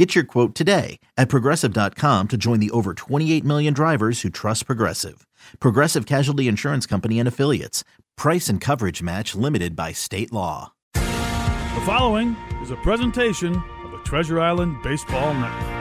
[0.00, 4.64] Get your quote today at progressive.com to join the over 28 million drivers who trust
[4.64, 5.26] Progressive.
[5.58, 7.84] Progressive Casualty Insurance Company and Affiliates.
[8.16, 10.72] Price and coverage match limited by state law.
[10.94, 15.79] The following is a presentation of the Treasure Island Baseball Network.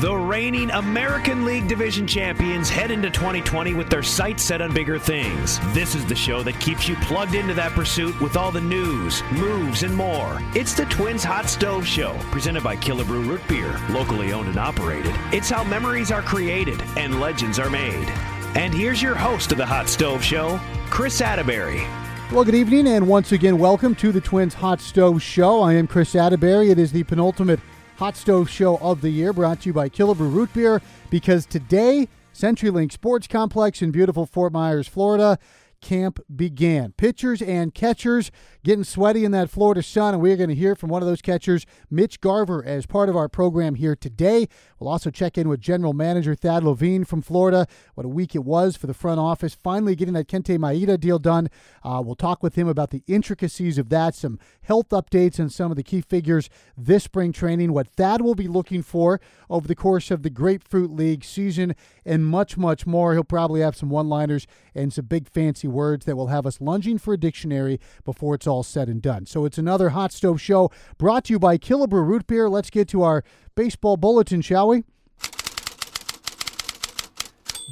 [0.00, 4.98] The reigning American League Division champions head into 2020 with their sights set on bigger
[4.98, 5.58] things.
[5.72, 9.22] This is the show that keeps you plugged into that pursuit with all the news,
[9.32, 10.38] moves, and more.
[10.54, 15.14] It's the Twins Hot Stove Show, presented by Killebrew Root Beer, locally owned and operated.
[15.32, 18.08] It's how memories are created and legends are made.
[18.54, 20.60] And here's your host of the Hot Stove Show,
[20.90, 21.86] Chris Atterbury.
[22.30, 25.62] Well, good evening, and once again, welcome to the Twins Hot Stove Show.
[25.62, 26.70] I am Chris Atterbury.
[26.70, 27.60] It is the penultimate
[27.98, 32.08] Hot Stove Show of the year, brought to you by Killebrew Root Beer, because today,
[32.34, 35.38] CenturyLink Sports Complex in beautiful Fort Myers, Florida,
[35.80, 36.92] camp began.
[36.92, 38.30] Pitchers and catchers
[38.64, 41.22] getting sweaty in that Florida sun, and we're going to hear from one of those
[41.22, 44.48] catchers, Mitch Garver, as part of our program here today.
[44.78, 47.66] We'll also check in with General Manager Thad Levine from Florida.
[47.94, 51.18] What a week it was for the front office, finally getting that Kenta Maeda deal
[51.18, 51.48] done.
[51.82, 55.70] Uh, we'll talk with him about the intricacies of that, some health updates, and some
[55.70, 59.74] of the key figures this spring training, what Thad will be looking for over the
[59.74, 63.12] course of the Grapefruit League season, and much, much more.
[63.14, 66.60] He'll probably have some one liners and some big fancy words that will have us
[66.60, 69.26] lunging for a dictionary before it's all said and done.
[69.26, 72.48] So it's another Hot Stove Show brought to you by Killebrew Root Beer.
[72.48, 74.84] Let's get to our baseball bulletin, shall we?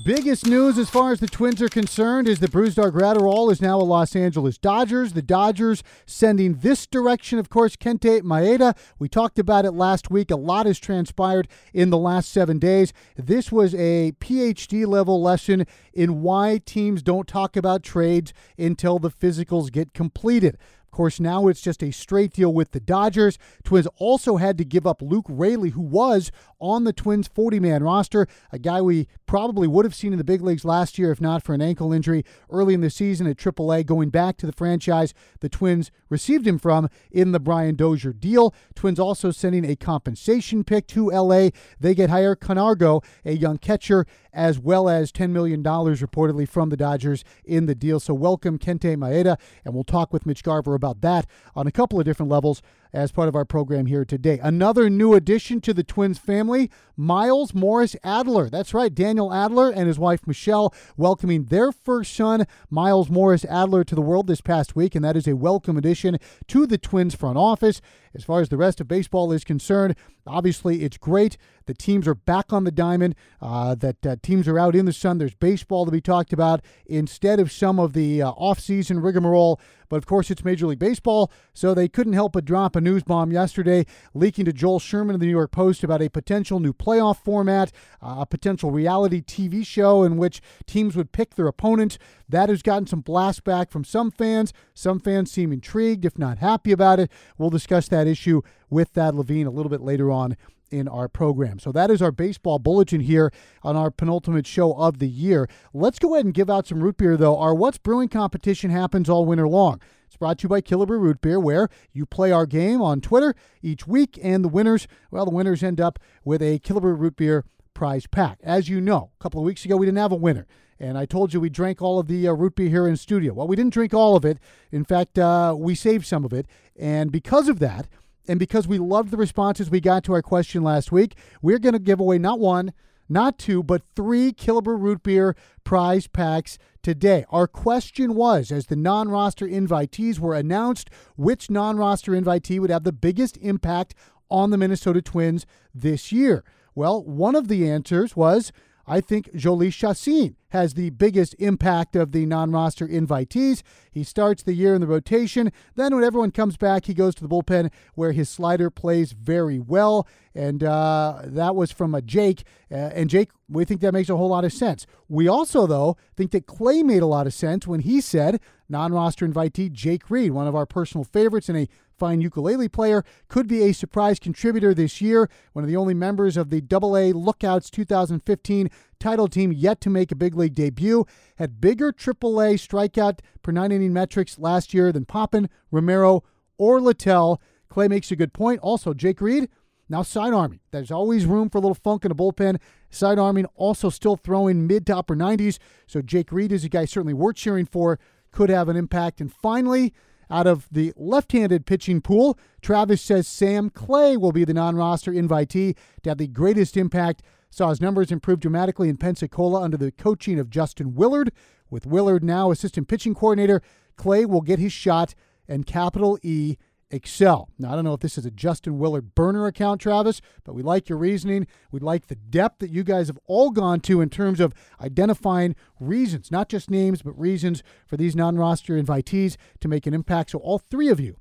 [0.03, 3.79] Biggest news as far as the Twins are concerned is that Brusdar Graterol is now
[3.79, 5.13] a Los Angeles Dodgers.
[5.13, 8.77] The Dodgers sending this direction, of course, Kenta Maeda.
[8.99, 10.33] We talked about it last week.
[10.33, 12.93] A lot has transpired in the last seven days.
[13.17, 19.13] This was a PhD level lesson in why teams don't talk about trades until the
[19.13, 20.59] physicals get completed.
[20.95, 23.37] Course, now it's just a straight deal with the Dodgers.
[23.65, 27.83] Twins also had to give up Luke Raley, who was on the Twins 40 man
[27.83, 31.21] roster, a guy we probably would have seen in the big leagues last year if
[31.21, 34.53] not for an ankle injury early in the season at AAA, going back to the
[34.53, 38.55] franchise the Twins received him from in the Brian Dozier deal.
[38.77, 41.49] Twins also sending a compensation pick to LA.
[41.81, 46.77] They get Jair Camargo, a young catcher, as well as $10 million reportedly from the
[46.77, 48.01] Dodgers in the deal.
[48.01, 51.99] So welcome Kenta Maeda, and we'll talk with Mitch Garver about that on a couple
[51.99, 52.61] of different levels
[52.95, 54.39] as part of our program here today.
[54.41, 58.49] Another new addition to the Twins family, Miles Morris Adler.
[58.49, 63.83] That's right, Daniel Adler and his wife Michelle welcoming their first son, Miles Morris Adler,
[63.83, 67.17] to the world this past week, and that is a welcome addition to the Twins
[67.17, 67.81] front office.
[68.15, 71.37] As far as the rest of baseball is concerned, obviously it's great.
[71.67, 74.93] The teams are back on the diamond, uh, that uh, teams are out in the
[74.93, 75.19] sun.
[75.19, 79.59] There's baseball to be talked about instead of some of the uh, off-season rigmarole.
[79.89, 83.03] But of course, it's Major League Baseball, so they couldn't help but drop a news
[83.03, 86.73] bomb yesterday, leaking to Joel Sherman of the New York Post about a potential new
[86.73, 87.73] playoff format,
[88.03, 91.99] uh, a potential reality TV show in which teams would pick their opponent.
[92.29, 94.53] That has gotten some blast back from some fans.
[94.73, 97.11] Some fans seem intrigued, if not happy about it.
[97.39, 100.37] We'll discuss that issue with Thad Levine a little bit later on
[100.71, 101.59] in our program.
[101.59, 103.33] So that is our baseball bulletin here
[103.63, 105.49] on our penultimate show of the year.
[105.73, 107.39] Let's go ahead and give out some root beer, though.
[107.39, 109.81] Our What's Brewing competition happens all winter long.
[110.07, 113.35] It's brought to you by Killebrew Root Beer, where you play our game on Twitter
[113.63, 117.45] each week, and the winners, well, the winners end up with a Killebrew Root Beer
[117.75, 118.39] prize pack.
[118.43, 120.47] As you know, a couple of weeks ago, we didn't have a winner.
[120.79, 123.33] And I told you we drank all of the uh, root beer here in studio.
[123.33, 124.39] Well, we didn't drink all of it.
[124.71, 126.47] In fact, uh, we saved some of it.
[126.79, 127.89] And because of that,
[128.27, 131.75] and because we loved the responses we got to our question last week, we're going
[131.75, 132.73] to give away not one,
[133.09, 137.25] not two, but three Killebrew root beer prize packs today.
[137.31, 142.71] Our question was as the non roster invitees were announced, which non roster invitee would
[142.71, 143.95] have the biggest impact
[144.31, 146.45] on the Minnesota Twins this year?
[146.75, 148.53] Well, one of the answers was
[148.87, 153.63] I think Jhoulys Chacín has the biggest impact of the non roster invitees.
[153.91, 155.53] He starts the year in the rotation.
[155.75, 159.59] Then, when everyone comes back, he goes to the bullpen where his slider plays very
[159.59, 160.07] well.
[160.35, 162.45] And uh, that was from a Jake.
[162.71, 164.87] Uh, and Jake, we think that makes a whole lot of sense.
[165.09, 168.93] We also, though, think that Clay made a lot of sense when he said non
[168.93, 173.47] roster invitee Jake Reed, one of our personal favorites and a fine ukulele player, could
[173.47, 175.29] be a surprise contributor this year.
[175.53, 180.13] One of the only members of the AA Lookouts 2015 title team yet to make
[180.13, 181.05] a big league debut.
[181.37, 186.23] Had bigger AAA strikeout per nine inning metrics last year than Poppen, Romero,
[186.59, 187.41] or Littell.
[187.69, 188.61] Clay makes a good point.
[188.61, 189.49] Also, Jake Reed,
[189.89, 190.61] now side arming.
[190.71, 192.59] There's always room for a little funk in a bullpen.
[192.91, 195.59] Side arming also still throwing mid to upper 90s.
[195.87, 197.99] So Jake Reed is a guy certainly worth cheering for.
[198.31, 199.21] Could have an impact.
[199.21, 199.93] And finally,
[200.31, 204.77] out of the left handed pitching pool, Travis says Sam Clay will be the non
[204.77, 207.23] roster invitee to have the greatest impact.
[207.51, 211.31] Saw his numbers improve dramatically in Pensacola under the coaching of Justin Willard.
[211.71, 213.63] With Willard now assistant pitching coordinator,
[213.97, 215.15] Clay will get his shot
[215.49, 216.57] and capital E
[216.95, 217.49] excel.
[217.59, 220.63] Now, I don't know if this is a Justin Willard burner account, Travis, but we
[220.63, 221.47] like your reasoning.
[221.71, 225.57] We like the depth that you guys have all gone to in terms of identifying
[225.81, 230.31] reasons, not just names, but reasons for these non roster invitees to make an impact.
[230.31, 231.17] So, all three of you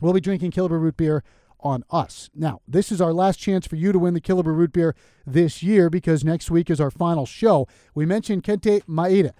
[0.00, 1.24] will be drinking Killebrew root beer
[1.60, 2.30] on us.
[2.34, 4.94] Now, this is our last chance for you to win the Killebrew root beer
[5.26, 7.66] this year because next week is our final show.
[7.94, 9.32] We mentioned Kenta Maeda.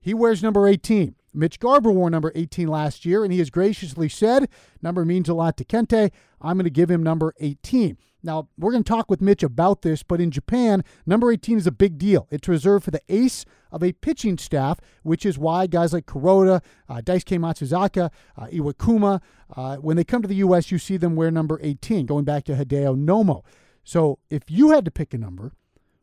[0.00, 1.16] He wears number 18.
[1.34, 4.48] Mitch Garver wore number 18 last year, and he has graciously said,
[4.82, 6.10] number means a lot to Kenta.
[6.40, 7.98] I'm going to give him number 18.
[8.22, 11.66] Now, we're going to talk with Mitch about this, but in Japan, number 18 is
[11.66, 12.26] a big deal.
[12.30, 16.62] It's reserved for the ace of a pitching staff, which is why guys like Kuroda,
[16.88, 19.20] uh, Daisuke Matsuzaka, uh, Iwakuma,
[19.54, 22.44] uh, when they come to the U.S., you see them wear number 18, going back
[22.44, 23.44] to Hideo Nomo.
[23.84, 25.52] So if you had to pick a number,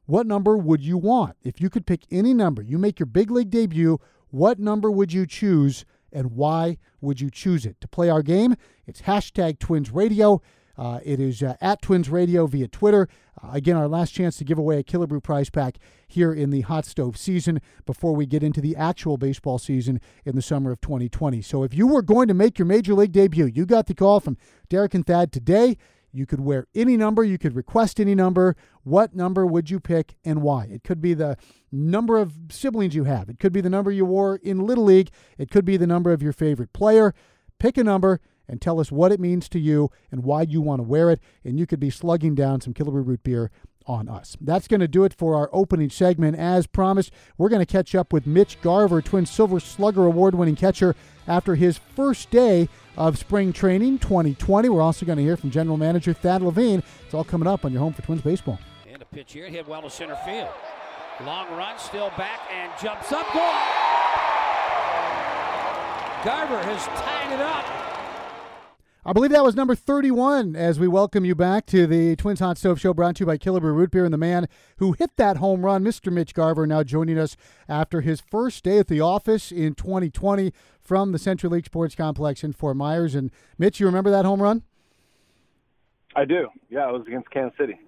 [0.05, 1.37] what number would you want?
[1.41, 3.99] If you could pick any number, you make your big league debut,
[4.31, 7.79] what number would you choose and why would you choose it?
[7.81, 8.55] To play our game,
[8.85, 10.41] it's hashtag Twins Radio.
[10.77, 13.07] Uh, it is uh, at Twins Radio via Twitter.
[13.41, 16.61] Uh, again, our last chance to give away a Killebrew prize pack here in the
[16.61, 20.81] hot stove season before we get into the actual baseball season in the summer of
[20.81, 21.41] 2020.
[21.41, 24.19] So if you were going to make your major league debut, you got the call
[24.19, 24.37] from
[24.69, 25.77] Derek and Thad today.
[26.11, 28.55] You could wear any number, you could request any number.
[28.83, 30.65] What number would you pick and why?
[30.65, 31.37] It could be the
[31.71, 35.09] number of siblings you have, it could be the number you wore in Little League,
[35.37, 37.13] it could be the number of your favorite player.
[37.59, 40.79] Pick a number and tell us what it means to you and why you want
[40.79, 41.19] to wear it.
[41.43, 43.51] And you could be slugging down some Killebrew root beer
[43.85, 44.37] on us.
[44.39, 46.37] That's going to do it for our opening segment.
[46.37, 50.55] As promised, we're going to catch up with Mitch Garver, Twin Silver Slugger Award winning
[50.55, 50.95] catcher,
[51.27, 54.69] after his first day of spring training 2020.
[54.69, 56.83] We're also going to hear from General Manager Thad Levine.
[57.05, 58.59] It's all coming up on your home for Twins baseball.
[58.91, 60.49] And a pitch here, hit well to center field.
[61.25, 63.31] Long run, still back and jumps up.
[63.33, 63.43] Goal!
[66.23, 67.90] Garver has tied it up.
[69.03, 72.59] I believe that was number 31 as we welcome you back to the Twins Hot
[72.59, 75.37] Stove Show brought to you by Killebrew Root Beer and the man who hit that
[75.37, 76.13] home run, Mr.
[76.13, 77.35] Mitch Garver, now joining us
[77.67, 82.53] after his first day at the office in 2020 from the CenturyLink Sports Complex in
[82.53, 83.15] Fort Myers.
[83.15, 84.61] And Mitch, you remember that home run?
[86.15, 86.49] I do.
[86.69, 87.79] Yeah, it was against Kansas City.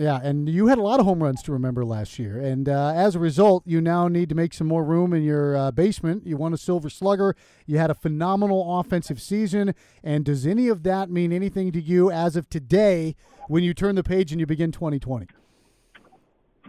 [0.00, 2.38] Yeah, and you had a lot of home runs to remember last year.
[2.40, 5.54] And uh, as a result, you now need to make some more room in your
[5.54, 6.26] uh, basement.
[6.26, 7.36] You won a Silver Slugger.
[7.66, 9.74] You had a phenomenal offensive season.
[10.02, 13.14] And does any of that mean anything to you as of today
[13.48, 15.26] when you turn the page and you begin 2020?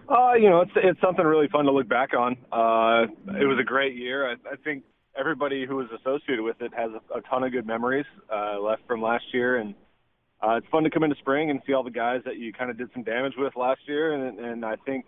[0.10, 2.34] Uh, you know, it's it's something really fun to look back on.
[2.52, 3.04] Uh,
[3.40, 4.30] it was a great year.
[4.30, 4.84] I, I think
[5.18, 8.86] everybody who was associated with it has a, a ton of good memories uh, left
[8.88, 9.74] from last year, and
[10.44, 12.72] uh, it's fun to come into spring and see all the guys that you kind
[12.72, 15.06] of did some damage with last year, and, and I think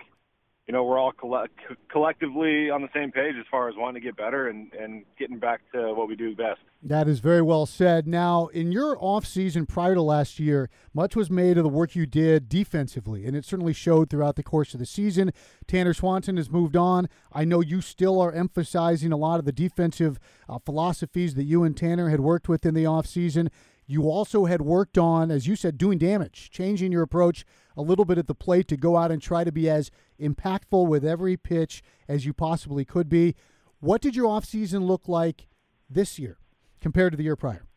[0.67, 1.45] you know we're all coll-
[1.89, 5.39] collectively on the same page as far as wanting to get better and, and getting
[5.39, 6.59] back to what we do best.
[6.83, 8.07] That is very well said.
[8.07, 11.95] Now, in your off season prior to last year, much was made of the work
[11.95, 15.31] you did defensively, and it certainly showed throughout the course of the season.
[15.65, 17.09] Tanner Swanson has moved on.
[17.31, 21.63] I know you still are emphasizing a lot of the defensive uh, philosophies that you
[21.63, 23.49] and Tanner had worked with in the off season.
[23.93, 27.45] You also had worked on, as you said, doing damage, changing your approach
[27.77, 30.87] a little bit at the plate to go out and try to be as impactful
[30.87, 33.35] with every pitch as you possibly could be.
[33.81, 35.47] What did your offseason look like
[35.91, 36.39] this year
[36.81, 37.67] compared to the year prior?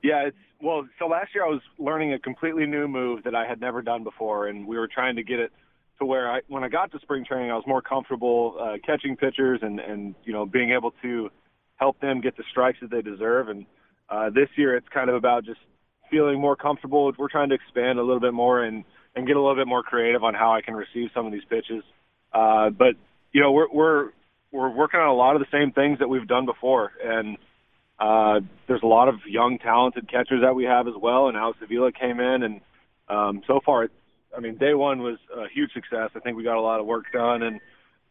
[0.00, 3.44] Yeah, it's well, so last year I was learning a completely new move that I
[3.44, 5.50] had never done before and we were trying to get it
[5.98, 9.16] to where I when I got to spring training I was more comfortable uh, catching
[9.16, 11.30] pitchers and and you know being able to
[11.78, 13.66] help them get the strikes that they deserve and
[14.12, 15.60] uh, this year, it's kind of about just
[16.10, 17.10] feeling more comfortable.
[17.18, 19.82] We're trying to expand a little bit more and and get a little bit more
[19.82, 21.82] creative on how I can receive some of these pitches.
[22.32, 22.94] Uh, but
[23.32, 24.10] you know, we're we're
[24.50, 27.38] we're working on a lot of the same things that we've done before, and
[27.98, 31.28] uh, there's a lot of young, talented catchers that we have as well.
[31.28, 32.60] And Alex Avila came in, and
[33.08, 33.88] um, so far,
[34.36, 36.10] I mean, day one was a huge success.
[36.14, 37.60] I think we got a lot of work done, and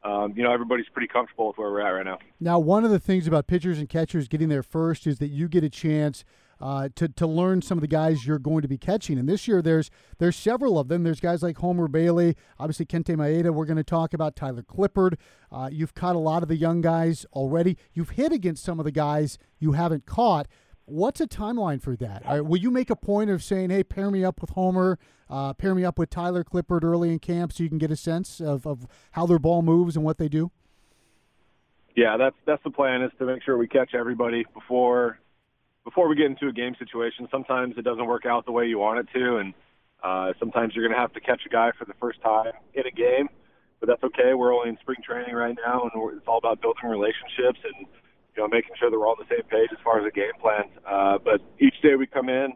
[0.04, 2.18] um, you know, everybody's pretty comfortable with where we're at right now.
[2.40, 5.48] Now, one of the things about pitchers and catchers getting there first is that you
[5.48, 6.24] get a chance
[6.60, 9.18] uh, to to learn some of the guys you're going to be catching.
[9.18, 9.90] And this year, there's
[10.20, 11.04] there's several of them.
[11.04, 13.52] There's guys like Homer Bailey, obviously Kenta Maeda.
[13.52, 15.16] We're going to talk about Tyler Clippard.
[15.52, 17.78] Uh, you've caught a lot of the young guys already.
[17.94, 20.48] You've hit against some of the guys you haven't caught.
[20.92, 22.26] What's a timeline for that?
[22.26, 25.54] Right, will you make a point of saying, "Hey, pair me up with Homer, uh,
[25.54, 28.42] pair me up with Tyler Clippard early in camp, so you can get a sense
[28.42, 30.52] of, of how their ball moves and what they do"?
[31.96, 35.18] Yeah, that's that's the plan is to make sure we catch everybody before
[35.86, 37.26] before we get into a game situation.
[37.32, 39.54] Sometimes it doesn't work out the way you want it to, and
[40.04, 42.86] uh, sometimes you're going to have to catch a guy for the first time in
[42.86, 43.30] a game.
[43.80, 44.34] But that's okay.
[44.34, 47.88] We're only in spring training right now, and it's all about building relationships and
[48.36, 50.12] you know, making sure that we're all on the same page as far as the
[50.12, 50.64] game plan.
[50.88, 52.54] Uh, but each day we come in,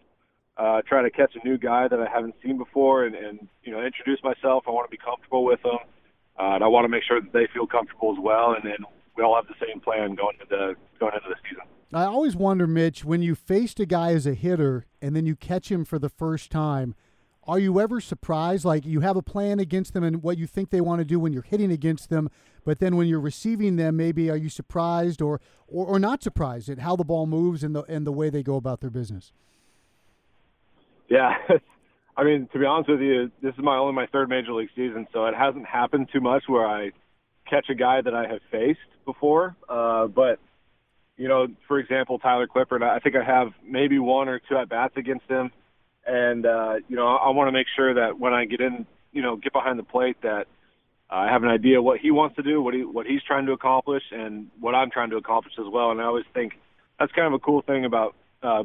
[0.58, 3.72] uh, try to catch a new guy that I haven't seen before, and, and you
[3.72, 4.64] know, introduce myself.
[4.68, 5.80] I want to be comfortable with them,
[6.40, 8.54] uh, and I want to make sure that they feel comfortable as well.
[8.54, 8.86] And then
[9.18, 11.66] we all have the same plan going into going into the season.
[11.94, 15.36] I always wonder, Mitch, when you faced a guy as a hitter and then you
[15.36, 16.96] catch him for the first time
[17.48, 18.66] are you ever surprised?
[18.66, 21.20] Like you have a plan against them and what you think they want to do
[21.20, 22.30] when you're hitting against them,
[22.66, 26.70] but then when you're receiving them, maybe are you surprised or or, or not surprised
[26.70, 29.32] at how the ball moves and the and the way they go about their business?
[31.08, 31.36] Yeah,
[32.18, 34.70] I mean to be honest with you, this is my only my third major league
[34.76, 36.92] season, so it hasn't happened too much where I
[37.50, 39.56] catch a guy that I have faced before.
[39.70, 40.40] Uh, but
[41.16, 44.68] you know, for example, Tyler Clippard, I think I have maybe one or two at
[44.68, 45.52] bats against him
[46.06, 49.22] and uh, you know I want to make sure that when I get in, you
[49.22, 50.48] know, get behind the plate, that
[51.10, 53.52] I have an idea what he wants to do, what he what he's trying to
[53.52, 55.92] accomplish, and what I'm trying to accomplish as well.
[55.92, 56.54] And I always think
[57.00, 58.64] that's kind of a cool thing about uh,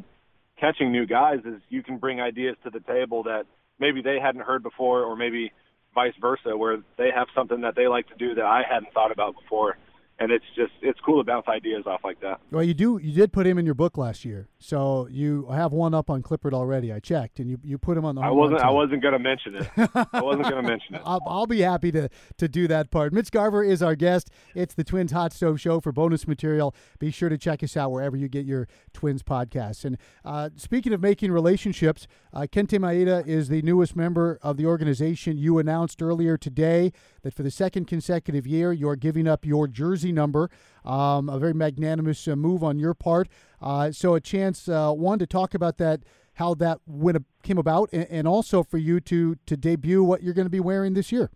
[0.58, 3.44] catching new guys is you can bring ideas to the table that
[3.78, 5.52] maybe they hadn't heard before, or maybe
[5.94, 9.12] vice versa, where they have something that they like to do that I hadn't thought
[9.12, 9.76] about before
[10.20, 12.40] and it's just it's cool to bounce ideas off like that.
[12.50, 15.72] Well, you do you did put him in your book last year, so you have
[15.72, 16.92] one up on Clippard already.
[16.92, 18.20] I checked, and you, you put him on the.
[18.20, 19.66] I wasn't I wasn't going to mention it.
[20.12, 21.02] I wasn't going to mention it.
[21.06, 23.14] I'll, I'll, be happy to to do that part.
[23.14, 24.30] Mitch Garver is our guest.
[24.54, 26.74] It's the Twins Hot Stove Show for bonus material.
[26.98, 29.86] Be sure to check us out wherever you get your Twins podcasts.
[29.86, 34.66] And uh, speaking of making relationships, uh, Kenta Maeda is the newest member of the
[34.66, 35.38] organization.
[35.38, 40.09] You announced earlier today that for the second consecutive year, you're giving up your jersey
[40.12, 40.50] number.
[40.84, 43.28] Um, a very magnanimous uh, move on your part.
[43.60, 46.00] Uh, so, a chance, uh, one, to talk about that,
[46.34, 50.34] how that went, came about, and, and also for you to, to debut what you're
[50.34, 51.30] going to be wearing this year.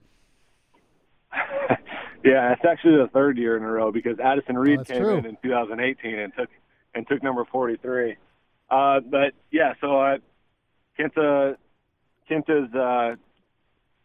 [2.24, 5.16] yeah, it's actually the third year in a row because Addison Reed oh, came true.
[5.16, 6.48] in in 2018 and took
[6.94, 8.16] and took number 43.
[8.70, 10.16] Uh, but yeah, so uh,
[10.98, 11.56] Kenta
[12.30, 13.16] Kenta's uh,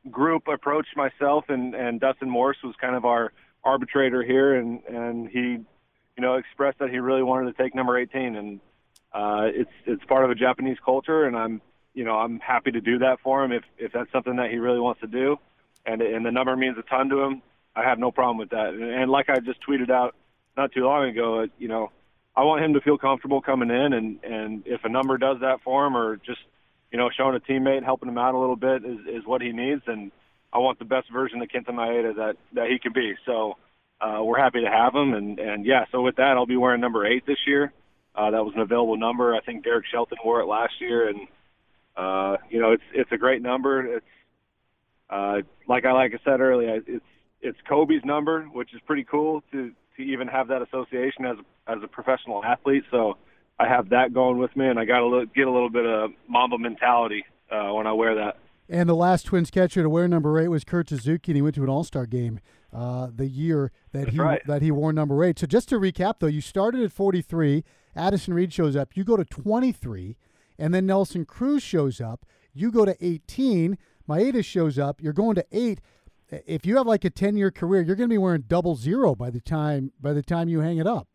[0.10, 3.32] group approached myself and, and Dustin Morse was kind of our
[3.64, 7.98] arbitrator here, and and he, you know, expressed that he really wanted to take number
[7.98, 8.60] 18, and
[9.14, 11.62] uh, it's it's part of a Japanese culture, and I'm
[11.94, 14.58] you know I'm happy to do that for him if if that's something that he
[14.58, 15.38] really wants to do,
[15.86, 17.42] and and the number means a ton to him.
[17.76, 20.16] I have no problem with that, and, and like I just tweeted out
[20.58, 21.92] not too long ago, you know,
[22.36, 25.62] I want him to feel comfortable coming in, and and if a number does that
[25.64, 26.40] for him, or just
[26.92, 29.52] you know, showing a teammate, helping him out a little bit is, is what he
[29.52, 29.82] needs.
[29.88, 30.12] And
[30.52, 33.14] I want the best version of Kenta Maeda that, that he can be.
[33.26, 33.58] So
[34.02, 35.14] uh, we're happy to have him.
[35.14, 37.72] And, and yeah, so with that, I'll be wearing number eight this year.
[38.16, 39.36] Uh, that was an available number.
[39.36, 41.10] I think Derek Shelton wore it last year.
[41.10, 41.28] And,
[41.96, 43.98] uh, you know, it's, it's a great number.
[43.98, 44.06] It's,
[45.10, 45.38] uh,
[45.68, 47.06] like I, like I said earlier, it's,
[47.42, 51.38] it's Kobe's number, which is pretty cool to, to even have that association as
[51.68, 52.84] as a professional athlete.
[52.90, 53.18] So,
[53.60, 56.12] I have that going with me, and I got to get a little bit of
[56.30, 58.38] Mamba mentality uh, when I wear that.
[58.72, 61.56] And the last Twins catcher to wear number eight was Kurt Suzuki, and he went
[61.56, 62.40] to an All Star game
[62.72, 64.42] uh, the year that That's he right.
[64.46, 65.40] that he wore number eight.
[65.40, 67.64] So just to recap, though, you started at 43.
[67.96, 68.96] Addison Reed shows up.
[68.96, 70.16] You go to 23,
[70.60, 72.28] and then Nelson Cruz shows up.
[72.54, 73.78] You go to 18.
[74.08, 75.02] Maeda shows up.
[75.02, 75.82] You're going to eight.
[76.30, 79.16] If you have like a 10 year career, you're going to be wearing double zero
[79.16, 81.08] by the time by the time you hang it up.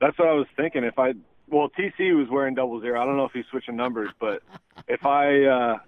[0.00, 0.82] That's what I was thinking.
[0.82, 1.12] If I
[1.48, 3.00] well, TC was wearing double zero.
[3.00, 4.42] I don't know if he's switching numbers, but
[4.88, 5.78] if I uh,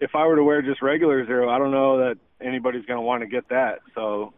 [0.00, 3.02] if I were to wear just regular zero, I don't know that anybody's going to
[3.02, 3.80] want to get that.
[3.94, 4.32] So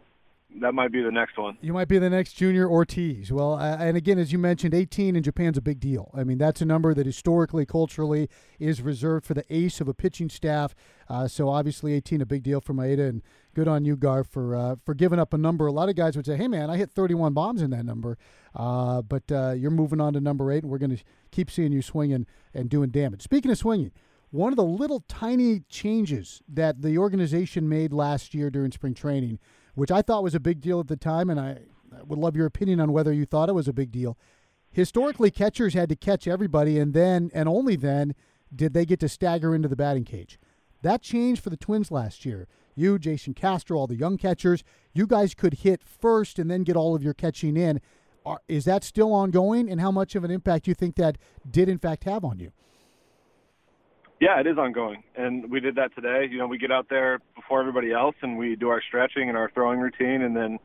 [0.58, 1.56] that might be the next one.
[1.60, 3.30] You might be the next Junior Ortiz.
[3.30, 6.10] Well, uh, and again, as you mentioned, 18 in Japan's a big deal.
[6.14, 9.94] I mean, that's a number that historically, culturally, is reserved for the ace of a
[9.94, 10.74] pitching staff.
[11.08, 13.22] Uh, so obviously, 18 a big deal for Maeda, and
[13.54, 15.66] good on you, Gar, for uh, for giving up a number.
[15.66, 18.18] A lot of guys would say, "Hey, man, I hit 31 bombs in that number,"
[18.54, 21.72] uh, but uh, you're moving on to number eight, and we're going to keep seeing
[21.72, 23.22] you swinging and doing damage.
[23.22, 23.92] Speaking of swinging.
[24.30, 29.38] One of the little tiny changes that the organization made last year during spring training
[29.74, 31.58] which I thought was a big deal at the time, and I,
[32.04, 34.16] would love your opinion on whether you thought it was a big deal.
[34.70, 38.14] historically catchers had to catch everybody, and then and only then
[38.54, 40.38] did they get to stagger into the batting cage.
[40.82, 42.46] That changed for the Twins last year.
[42.74, 46.76] You, Jason Castro, all the young catchers, you guys could hit first and then get
[46.76, 47.80] all of your catching in.
[48.24, 51.18] Are, is that still ongoing, and how much of an impact do you think that
[51.50, 52.52] did in fact have on you?
[54.20, 56.26] Yeah, it is ongoing, and we did that today.
[56.30, 59.36] You know, we get out there before everybody else, and we do our stretching and
[59.36, 60.58] our throwing routine, and then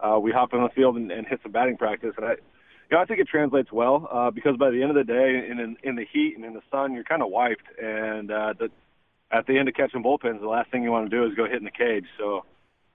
[0.00, 2.14] uh, we hop on the field and, and hit some batting practice.
[2.16, 4.96] And I, you know, I think it translates well uh, because by the end of
[4.96, 7.66] the day, in, in in the heat and in the sun, you're kind of wiped,
[7.78, 8.70] and uh, the,
[9.30, 11.44] at the end of catching bullpens, the last thing you want to do is go
[11.44, 12.06] hit in the cage.
[12.18, 12.46] So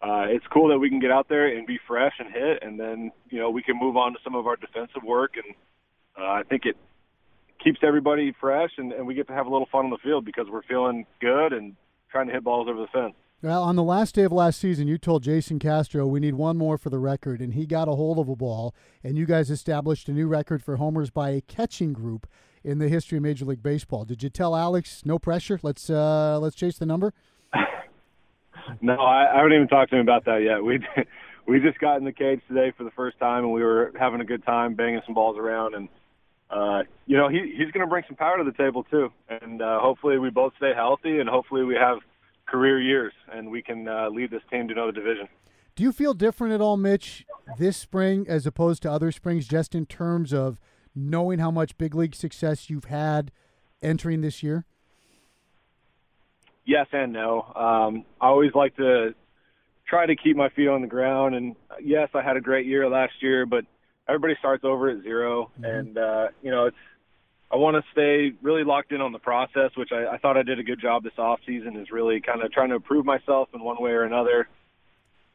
[0.02, 2.80] uh, it's cool that we can get out there and be fresh and hit, and
[2.80, 5.54] then you know we can move on to some of our defensive work, and
[6.18, 6.76] uh, I think it
[7.64, 10.26] keeps everybody fresh, and, and we get to have a little fun on the field
[10.26, 11.76] because we're feeling good and
[12.12, 13.14] trying to hit balls over the fence.
[13.42, 16.58] Well, on the last day of last season, you told Jason Castro we need one
[16.58, 18.74] more for the record, and he got a hold of a ball,
[19.04, 22.26] and you guys established a new record for homers by a catching group
[22.64, 24.06] in the history of Major League Baseball.
[24.06, 25.60] Did you tell Alex no pressure?
[25.62, 27.14] Let's uh, let's chase the number.
[28.82, 30.64] no, I, I haven't even talked to him about that yet.
[30.64, 30.80] We
[31.48, 34.20] we just got in the cage today for the first time, and we were having
[34.20, 35.90] a good time banging some balls around and
[36.50, 39.62] uh, you know, he, he's going to bring some power to the table too, and
[39.62, 42.00] uh, hopefully we both stay healthy, and hopefully we have
[42.46, 45.28] career years, and we can uh, lead this team to another division.
[45.76, 47.26] Do you feel different at all, Mitch,
[47.60, 50.60] this spring as opposed to other springs, just in terms of
[50.96, 53.32] knowing how much big league success you've had
[53.82, 54.66] entering this year?
[56.66, 57.44] Yes and no.
[57.56, 59.14] Um, I always like to
[59.88, 62.90] try to keep my feet on the ground, and yes, I had a great year
[62.90, 63.66] last year, but
[64.08, 65.66] everybody starts over at 0 mm-hmm.
[65.66, 66.78] and uh, you know it's
[67.52, 70.44] I want to stay really locked in on the process, which I, I thought I
[70.44, 71.78] did a good job this off season.
[71.78, 74.50] Is really kind of trying to improve myself in one way or another.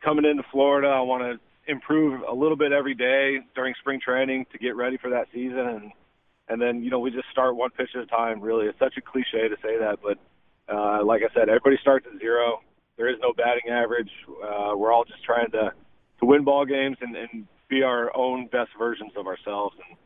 [0.05, 4.47] Coming into Florida, I want to improve a little bit every day during spring training
[4.53, 5.93] to get ready for that season, and
[6.49, 8.43] and then you know we just start one pitch at a time.
[8.43, 10.19] Really, it's such a cliche to say that, but
[10.69, 12.61] uh, like I said, everybody starts at zero.
[12.99, 14.11] There is no batting average.
[14.29, 15.73] Uh, we're all just trying to
[16.21, 19.97] to win ball games and, and be our own best versions of ourselves, and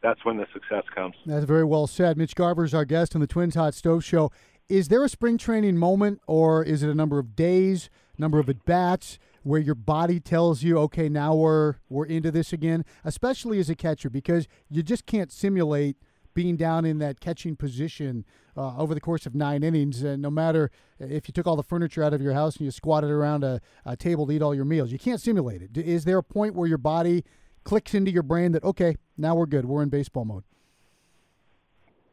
[0.00, 1.16] that's when the success comes.
[1.26, 2.16] That's very well said.
[2.16, 4.30] Mitch Garver is our guest on the Twins Hot Stove Show.
[4.68, 8.48] Is there a spring training moment, or is it a number of days, number of
[8.48, 9.18] at bats?
[9.42, 13.76] where your body tells you, okay, now we're we're into this again, especially as a
[13.76, 15.96] catcher, because you just can't simulate
[16.36, 18.24] being down in that catching position
[18.56, 20.02] uh, over the course of nine innings.
[20.02, 20.70] And no matter
[21.00, 23.60] if you took all the furniture out of your house and you squatted around a,
[23.86, 25.76] a table to eat all your meals, you can't simulate it.
[25.76, 27.24] Is there a point where your body
[27.64, 30.44] clicks into your brain that okay, now we're good, we're in baseball mode?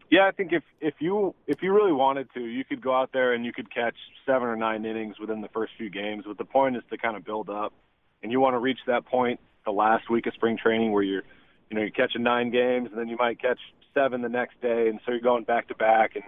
[0.10, 3.10] Yeah, I think if if you if you really wanted to, you could go out
[3.12, 6.24] there and you could catch seven or nine innings within the first few games.
[6.26, 7.74] But the point is to kind of build up,
[8.22, 11.24] and you want to reach that point the last week of spring training where you're,
[11.70, 13.58] you know, you're catching nine games, and then you might catch
[13.94, 16.24] seven the next day, and so you're going back to back, and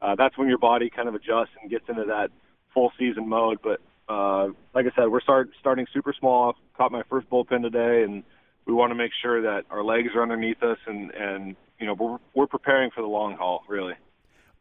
[0.00, 2.30] uh, that's when your body kind of adjusts and gets into that
[2.74, 3.58] full season mode.
[3.62, 6.54] But uh, like I said, we're start starting super small.
[6.76, 8.22] Caught my first bullpen today, and
[8.66, 11.94] we want to make sure that our legs are underneath us and and you know,
[11.94, 13.94] we're, we're preparing for the long haul, really.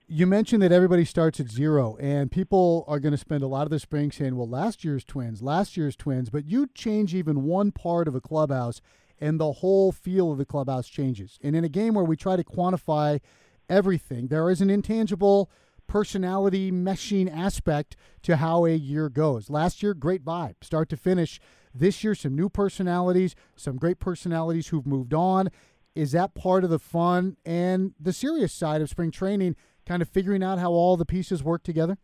[0.07, 3.63] You mentioned that everybody starts at zero, and people are going to spend a lot
[3.63, 7.43] of the spring saying, well, last year's twins, last year's twins, but you change even
[7.43, 8.81] one part of a clubhouse,
[9.21, 11.37] and the whole feel of the clubhouse changes.
[11.43, 13.21] And in a game where we try to quantify
[13.69, 15.49] everything, there is an intangible
[15.87, 19.49] personality meshing aspect to how a year goes.
[19.49, 21.39] Last year, great vibe, start to finish.
[21.73, 25.49] This year, some new personalities, some great personalities who've moved on,
[25.93, 29.55] is that part of the fun and the serious side of spring training,
[29.85, 31.97] kind of figuring out how all the pieces work together?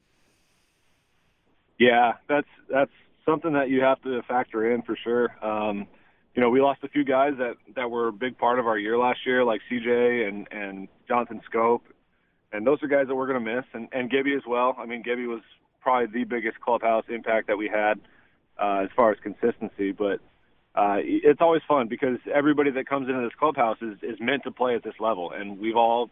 [1.79, 2.91] Yeah, that's that's
[3.25, 5.33] something that you have to factor in for sure.
[5.45, 5.87] Um,
[6.37, 8.77] you know, we lost a few guys that that were a big part of our
[8.77, 11.81] year last year, like CJ and and Jonathan Schoop,
[12.53, 14.75] and those are guys that we're going to miss, and and Gibby as well.
[14.77, 15.41] I mean, Gibby was
[15.81, 17.99] probably the biggest clubhouse impact that we had
[18.61, 20.19] uh, as far as consistency, but
[20.75, 24.51] uh, it's always fun because everybody that comes into this clubhouse is, is meant to
[24.51, 26.11] play at this level, and we've all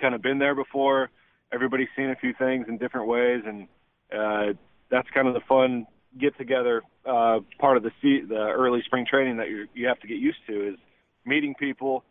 [0.00, 1.10] kind of been there before.
[1.52, 3.68] Everybody's seen a few things in different ways, and
[4.12, 4.58] uh,
[4.90, 5.86] that's kind of the fun
[6.18, 10.06] get together uh, part of the the early spring training that you you have to
[10.06, 10.76] get used to is
[11.24, 12.04] meeting people,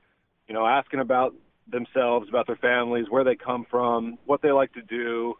[0.48, 1.34] you know, asking about
[1.68, 5.36] themselves, about their families, where they come from, what they like to do,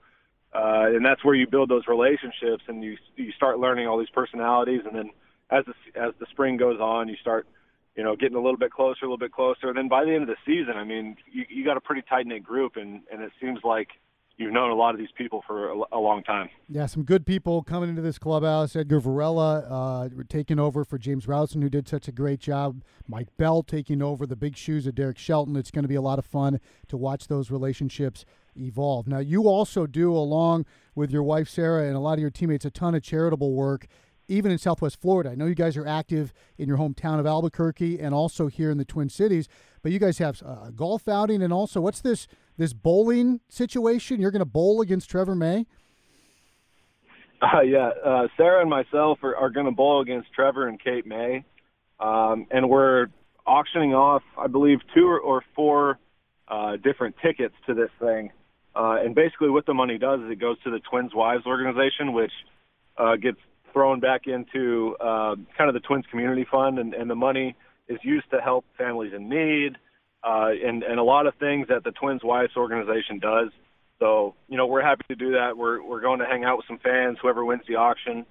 [0.54, 4.10] uh, and that's where you build those relationships and you you start learning all these
[4.10, 5.10] personalities, and then
[5.50, 7.48] as the as the spring goes on, you start
[7.96, 9.68] you know getting a little bit closer, a little bit closer.
[9.70, 12.04] And then by the end of the season, I mean, you, you got a pretty
[12.08, 13.90] tight knit group, and and it seems like
[14.40, 16.50] you've known a lot of these people for a, a, long time.
[16.70, 18.76] Yeah, some good people coming into this clubhouse.
[18.76, 22.82] Edgar Varela uh, taking over for James Rowson, who did such a great job.
[23.06, 25.58] Mike Bell taking over the big shoes of Derek Shelton.
[25.58, 28.26] It's going to be a lot of fun to watch those relationships
[28.56, 29.08] evolve.
[29.08, 32.66] Now, you also do, along with your wife Sarah and a lot of your teammates,
[32.66, 33.88] a ton of charitable work.
[34.30, 38.00] Even in Southwest Florida, I know you guys are active in your hometown of Albuquerque
[38.00, 39.50] and also here in the Twin Cities.
[39.82, 42.28] But you guys have a golf outing and also what's this
[42.60, 44.22] this bowling situation?
[44.22, 45.66] You're going to bowl against Trevor May.
[47.42, 51.08] Uh, yeah, uh, Sarah and myself are, are going to bowl against Trevor and Kate
[51.08, 51.46] May,
[51.98, 53.08] um, and we're
[53.48, 56.00] auctioning off, I believe, two or, or four
[56.50, 58.32] uh, different tickets to this thing.
[58.76, 62.12] Uh, and basically, what the money does is it goes to the Twins Wives organization,
[62.12, 62.34] which
[62.98, 63.38] uh, gets
[63.72, 67.56] thrown back into uh, kind of the Twins Community Fund, and, and the money
[67.88, 69.78] is used to help families in need
[70.24, 73.50] uh, and and a lot of things that the Twins Wives organization does.
[74.00, 75.58] So you know we're happy to do that.
[75.58, 77.18] We're we're going to hang out with some fans.
[77.22, 78.26] Whoever wins the auction,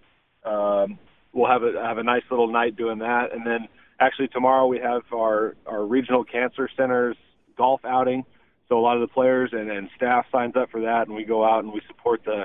[0.45, 0.99] um,
[1.33, 3.33] we'll have a have a nice little night doing that.
[3.33, 3.69] And then
[4.01, 7.17] actually tomorrow we have our our regional cancer centers
[7.57, 8.25] golf outing.
[8.69, 11.25] So a lot of the players and, and staff signs up for that, and we
[11.25, 12.45] go out and we support the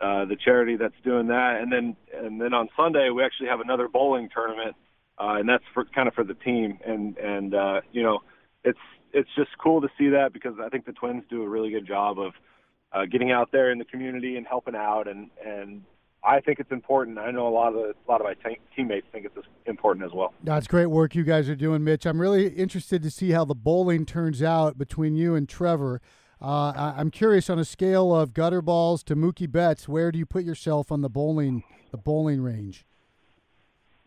[0.00, 1.60] uh, the charity that's doing that.
[1.60, 4.74] And then and then on Sunday we actually have another bowling tournament,
[5.18, 6.78] uh, and that's for kind of for the team.
[6.84, 8.20] And and uh, you know
[8.64, 8.78] it's
[9.12, 11.86] it's just cool to see that because I think the Twins do a really good
[11.86, 12.32] job of
[12.92, 15.82] uh, getting out there in the community and helping out, and and
[16.24, 17.18] I think it's important.
[17.18, 20.06] I know a lot of the, a lot of my t- teammates think it's important
[20.06, 20.32] as well.
[20.42, 22.06] That's great work you guys are doing, Mitch.
[22.06, 26.00] I'm really interested to see how the bowling turns out between you and Trevor.
[26.40, 30.18] Uh, I, I'm curious on a scale of gutter balls to Mookie Betts, where do
[30.18, 32.86] you put yourself on the bowling the bowling range?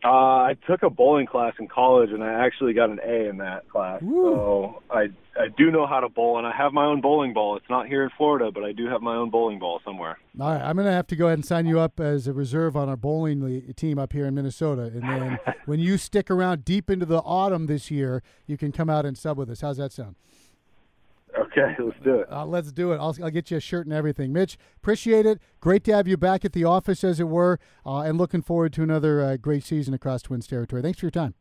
[0.05, 3.37] Uh, I took a bowling class in college, and I actually got an A in
[3.37, 4.03] that class.
[4.03, 4.35] Woo.
[4.35, 7.57] So I I do know how to bowl, and I have my own bowling ball.
[7.57, 10.19] It's not here in Florida, but I do have my own bowling ball somewhere.
[10.39, 12.33] All right, I'm going to have to go ahead and sign you up as a
[12.33, 16.63] reserve on our bowling team up here in Minnesota, and then when you stick around
[16.63, 19.61] deep into the autumn this year, you can come out and sub with us.
[19.61, 20.15] How's that sound?
[21.37, 22.31] Okay, let's do it.
[22.31, 22.97] Uh, let's do it.
[22.97, 24.33] I'll, I'll get you a shirt and everything.
[24.33, 25.39] Mitch, appreciate it.
[25.59, 28.73] Great to have you back at the office, as it were, uh, and looking forward
[28.73, 30.81] to another uh, great season across Twins territory.
[30.81, 31.33] Thanks for your time.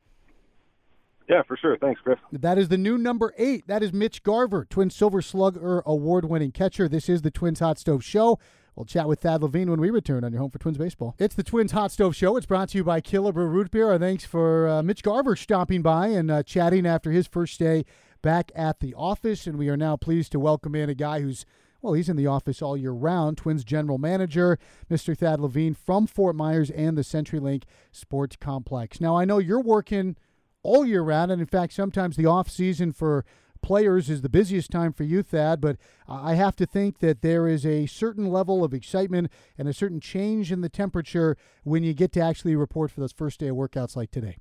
[1.28, 1.78] Yeah, for sure.
[1.78, 2.18] Thanks, Chris.
[2.32, 3.66] That is the new number eight.
[3.66, 6.86] That is Mitch Garver, Twin Silver Slugger award winning catcher.
[6.86, 8.38] This is the Twins Hot Stove Show.
[8.76, 11.14] We'll chat with Thad Levine when we return on your home for Twins baseball.
[11.18, 12.36] It's the Twins Hot Stove Show.
[12.36, 13.90] It's brought to you by Killebrew Root Beer.
[13.90, 17.84] Our thanks for uh, Mitch Garver stopping by and uh, chatting after his first day
[18.24, 21.44] back at the office, and we are now pleased to welcome in a guy who's
[21.82, 23.36] well, he's in the office all year round.
[23.36, 24.58] Twins general manager,
[24.90, 25.14] Mr.
[25.14, 29.02] Thad Levine from Fort Myers and the CenturyLink Sports Complex.
[29.02, 30.16] Now, I know you're working
[30.62, 33.26] all year round, and in fact, sometimes the off season for
[33.60, 35.60] players is the busiest time for you, Thad.
[35.60, 35.76] But
[36.08, 40.00] I have to think that there is a certain level of excitement and a certain
[40.00, 43.56] change in the temperature when you get to actually report for those first day of
[43.56, 44.38] workouts like today.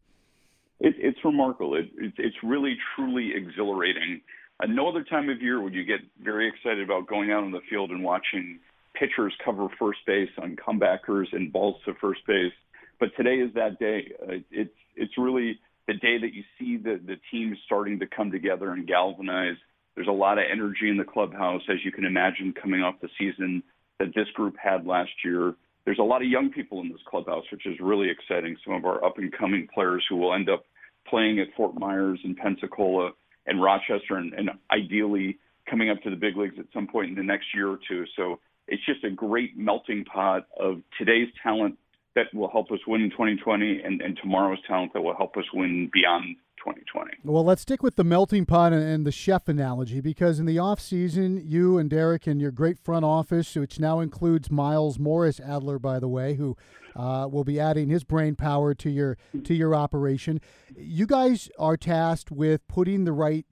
[0.83, 1.75] It, it's remarkable.
[1.75, 4.21] It, it, it's really, truly exhilarating.
[4.61, 7.51] At no other time of year would you get very excited about going out on
[7.51, 8.59] the field and watching
[8.93, 12.51] pitchers cover first base on comebackers and balls to first base.
[12.99, 14.11] But today is that day.
[14.21, 18.29] Uh, it's it's really the day that you see the the team starting to come
[18.29, 19.57] together and galvanize.
[19.95, 23.09] There's a lot of energy in the clubhouse, as you can imagine, coming off the
[23.17, 23.63] season
[23.99, 27.43] that this group had last year there's a lot of young people in this clubhouse,
[27.51, 28.55] which is really exciting.
[28.63, 30.63] Some of our up and coming players who will end up
[31.07, 33.11] playing at Fort Myers and Pensacola
[33.45, 35.37] and Rochester and, and ideally
[35.69, 38.05] coming up to the big leagues at some point in the next year or two.
[38.15, 41.77] So it's just a great melting pot of today's talent
[42.15, 45.45] that will help us win in 2020 and, and tomorrow's talent that will help us
[45.53, 47.11] win beyond 2020.
[47.23, 50.79] Well, let's stick with the melting pot and the chef analogy because in the off
[50.79, 55.79] season, you and Derek and your great front office, which now includes Miles Morris Adler,
[55.79, 56.55] by the way, who
[56.95, 60.39] uh, will be adding his brain power to your to your operation.
[60.75, 63.45] You guys are tasked with putting the right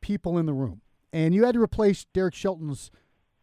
[0.00, 2.90] people in the room, and you had to replace Derek Shelton's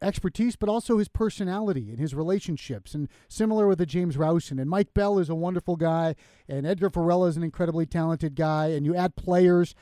[0.06, 2.94] expertise, but also his personality and his relationships.
[2.94, 4.60] And similar with the James Rowson.
[4.60, 6.16] And Mike Bell is a wonderful guy,
[6.48, 8.68] and Edgar Varela is an incredibly talented guy.
[8.68, 9.76] And you add players,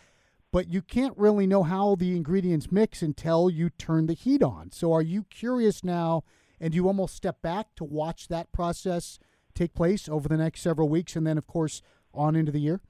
[0.51, 4.71] but you can't really know how the ingredients mix until you turn the heat on.
[4.71, 6.23] So are you curious now,
[6.59, 9.19] and do you almost step back to watch that process
[9.53, 11.81] take place over the next several weeks, and then, of course,
[12.13, 12.81] on into the year?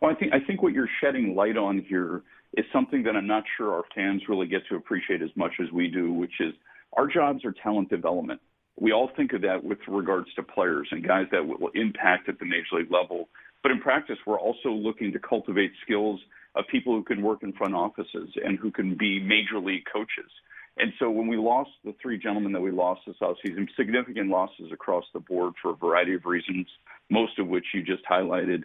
[0.00, 2.22] Well, I think I think what you're shedding light on here
[2.56, 5.70] is something that I'm not sure our fans really get to appreciate as much as
[5.72, 6.52] we do, which is
[6.96, 8.40] our jobs are talent development.
[8.78, 12.38] We all think of that with regards to players and guys that will impact at
[12.38, 13.28] the major league level.
[13.62, 16.20] But in practice, we're also looking to cultivate skills
[16.54, 20.30] of people who can work in front offices and who can be major league coaches.
[20.78, 24.70] And so when we lost the three gentlemen that we lost this offseason, significant losses
[24.72, 26.66] across the board for a variety of reasons,
[27.10, 28.64] most of which you just highlighted.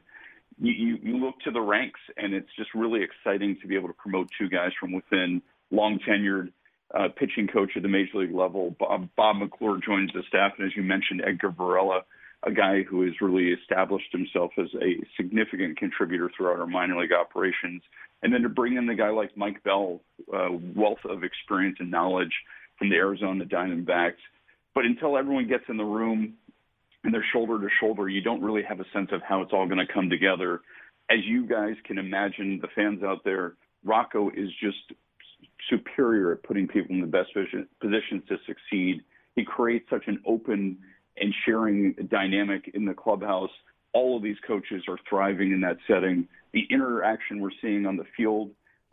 [0.60, 3.88] You, you, you look to the ranks, and it's just really exciting to be able
[3.88, 6.52] to promote two guys from within, long tenured
[6.94, 8.76] uh, pitching coach at the major league level.
[8.80, 12.02] Bob, Bob McClure joins the staff, and as you mentioned, Edgar Varela,
[12.44, 17.14] a guy who has really established himself as a significant contributor throughout our minor league
[17.14, 17.82] operations.
[18.24, 20.02] And then to bring in the guy like Mike Bell,
[20.34, 22.34] uh, wealth of experience and knowledge
[22.78, 24.22] from the Arizona Diamondbacks.
[24.74, 26.36] But until everyone gets in the room
[27.04, 29.66] and they're shoulder to shoulder, you don't really have a sense of how it's all
[29.66, 30.62] going to come together.
[31.10, 34.78] As you guys can imagine, the fans out there, Rocco is just
[35.70, 39.02] superior at putting people in the best positions to succeed.
[39.36, 40.78] He creates such an open
[41.18, 43.50] and sharing dynamic in the clubhouse.
[43.94, 46.28] All of these coaches are thriving in that setting.
[46.54, 48.52] The interaction we're seeing on the field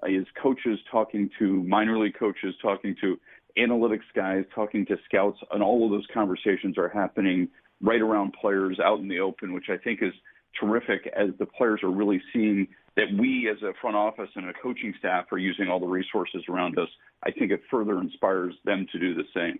[0.09, 3.19] is coaches talking to minor league coaches, talking to
[3.59, 7.49] analytics guys, talking to scouts, and all of those conversations are happening
[7.83, 10.13] right around players out in the open, which I think is
[10.59, 14.53] terrific as the players are really seeing that we as a front office and a
[14.61, 16.89] coaching staff are using all the resources around us.
[17.23, 19.59] I think it further inspires them to do the same.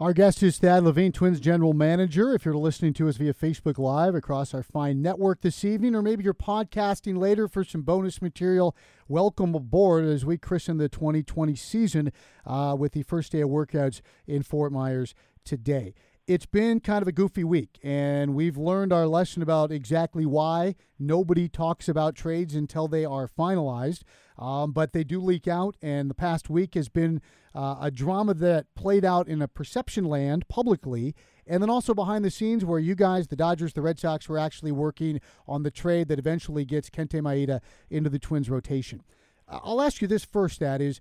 [0.00, 2.32] Our guest is Thad Levine, Twins General Manager.
[2.32, 6.02] If you're listening to us via Facebook Live across our fine network this evening, or
[6.02, 8.76] maybe you're podcasting later for some bonus material,
[9.08, 12.12] welcome aboard as we christen the 2020 season
[12.46, 15.94] uh, with the first day of workouts in Fort Myers today
[16.28, 20.74] it's been kind of a goofy week, and we've learned our lesson about exactly why
[20.98, 24.02] nobody talks about trades until they are finalized.
[24.38, 27.22] Um, but they do leak out, and the past week has been
[27.54, 31.14] uh, a drama that played out in a perception land publicly,
[31.46, 34.38] and then also behind the scenes where you guys, the Dodgers, the Red Sox, were
[34.38, 39.02] actually working on the trade that eventually gets Kenta Maeda into the Twins rotation.
[39.48, 41.00] I'll ask you this first: that is,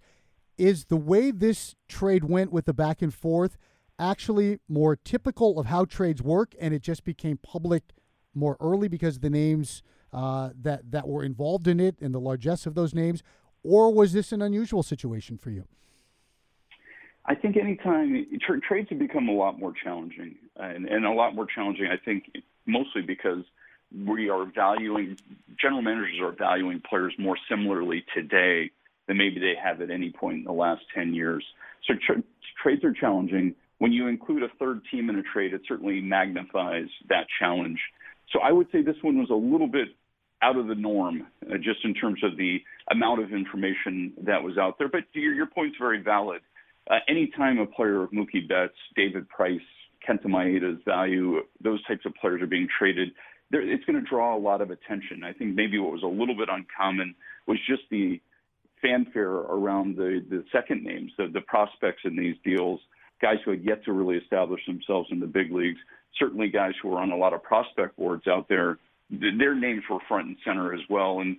[0.57, 3.57] is the way this trade went with the back and forth
[3.99, 7.83] actually more typical of how trades work, and it just became public
[8.33, 9.81] more early because of the names
[10.13, 13.23] uh, that that were involved in it and the largesse of those names,
[13.63, 15.65] or was this an unusual situation for you?
[17.25, 21.35] I think anytime tra- trades have become a lot more challenging, and, and a lot
[21.35, 21.87] more challenging.
[21.87, 22.31] I think
[22.65, 23.43] mostly because
[24.05, 25.17] we are valuing
[25.59, 28.71] general managers are valuing players more similarly today
[29.07, 31.43] than maybe they have at any point in the last 10 years.
[31.85, 32.23] So tra-
[32.61, 36.87] trades are challenging when you include a third team in a trade, it certainly magnifies
[37.09, 37.79] that challenge.
[38.31, 39.89] So I would say this one was a little bit
[40.41, 42.59] out of the norm, uh, just in terms of the
[42.91, 44.87] amount of information that was out there.
[44.87, 46.41] But your, your point's very valid.
[46.89, 49.59] Uh, anytime a player of Mookie Betts, David Price,
[50.07, 53.09] Kenta Maeda's value, those types of players are being traded,
[53.51, 55.23] it's going to draw a lot of attention.
[55.23, 57.15] I think maybe what was a little bit uncommon
[57.47, 58.21] was just the
[58.81, 62.79] fanfare around the, the second names, the, the prospects in these deals
[63.21, 65.79] guys who had yet to really establish themselves in the big leagues,
[66.19, 68.77] certainly guys who were on a lot of prospect boards out there,
[69.09, 71.19] their names were front and center as well.
[71.19, 71.37] And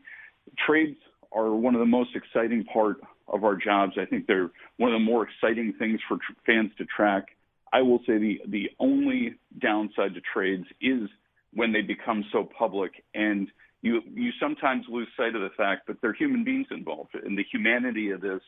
[0.67, 0.99] trades
[1.33, 2.97] are one of the most exciting part
[3.29, 3.93] of our jobs.
[4.01, 7.27] I think they're one of the more exciting things for tr- fans to track.
[7.73, 11.09] I will say the the only downside to trades is
[11.53, 13.49] when they become so public and
[13.83, 17.37] you you sometimes lose sight of the fact that there are human beings involved and
[17.37, 18.41] the humanity of this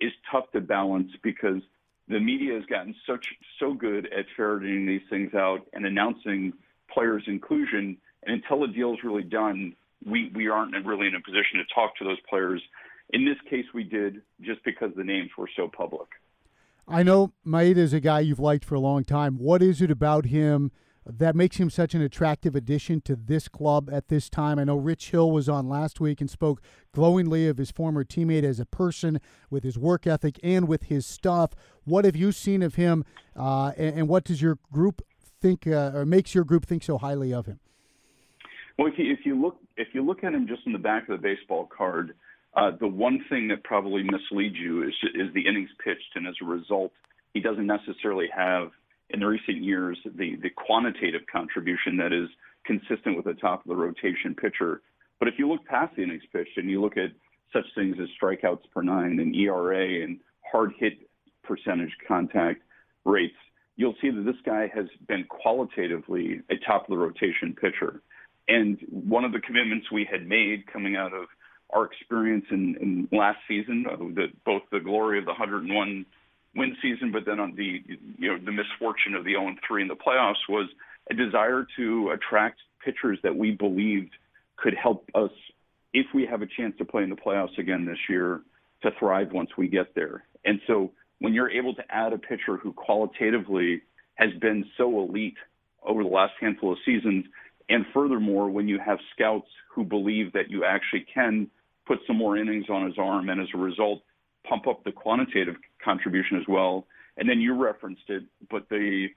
[0.00, 1.60] is tough to balance because
[2.08, 3.26] the media has gotten such
[3.58, 6.52] so good at ferreting these things out and announcing
[6.92, 7.96] players' inclusion.
[8.24, 11.74] And until a deal is really done, we, we aren't really in a position to
[11.74, 12.62] talk to those players.
[13.10, 16.08] In this case, we did just because the names were so public.
[16.88, 19.36] I know Maeda is a guy you've liked for a long time.
[19.36, 20.72] What is it about him
[21.04, 24.58] that makes him such an attractive addition to this club at this time.
[24.58, 26.60] I know Rich Hill was on last week and spoke
[26.92, 31.04] glowingly of his former teammate as a person with his work ethic and with his
[31.04, 31.52] stuff.
[31.84, 33.04] What have you seen of him,
[33.36, 35.02] uh, and, and, what does your group
[35.40, 37.58] think, uh, or makes your group think so highly of him?
[38.78, 41.08] Well, if you, if you look if you look at him just in the back
[41.08, 42.14] of the baseball card,
[42.54, 46.34] uh, the one thing that probably misleads you is is the innings pitched, and as
[46.40, 46.92] a result,
[47.34, 48.70] he doesn't necessarily have
[49.12, 52.28] in the recent years, the, the quantitative contribution that is
[52.64, 54.82] consistent with the top of the rotation pitcher.
[55.18, 57.10] But if you look past the innings pitched and you look at
[57.52, 60.18] such things as strikeouts per nine and ERA and
[60.50, 60.94] hard hit
[61.42, 62.62] percentage contact
[63.04, 63.36] rates,
[63.76, 68.02] you'll see that this guy has been qualitatively a top of the rotation pitcher.
[68.48, 71.26] And one of the commitments we had made coming out of
[71.70, 76.06] our experience in, in last season, uh, the, both the glory of the 101
[76.54, 77.82] win season, but then on the
[78.18, 80.68] you know the misfortune of the 0 3 in the playoffs was
[81.10, 84.12] a desire to attract pitchers that we believed
[84.56, 85.30] could help us
[85.92, 88.40] if we have a chance to play in the playoffs again this year
[88.82, 90.24] to thrive once we get there.
[90.44, 93.82] And so when you're able to add a pitcher who qualitatively
[94.14, 95.36] has been so elite
[95.86, 97.24] over the last handful of seasons,
[97.68, 101.48] and furthermore, when you have scouts who believe that you actually can
[101.86, 104.02] put some more innings on his arm, and as a result,
[104.48, 106.86] pump up the quantitative contribution as well.
[107.16, 109.08] And then you referenced it, but the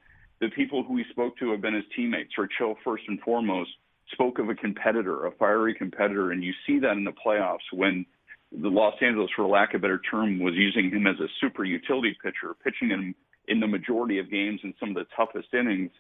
[0.41, 2.37] the people who we spoke to have been his teammates.
[2.37, 3.69] Rich Hill, first and foremost,
[4.11, 8.05] spoke of a competitor, a fiery competitor, and you see that in the playoffs when
[8.51, 11.63] the Los Angeles, for lack of a better term, was using him as a super
[11.63, 13.15] utility pitcher, pitching him
[13.47, 15.91] in the majority of games in some of the toughest innings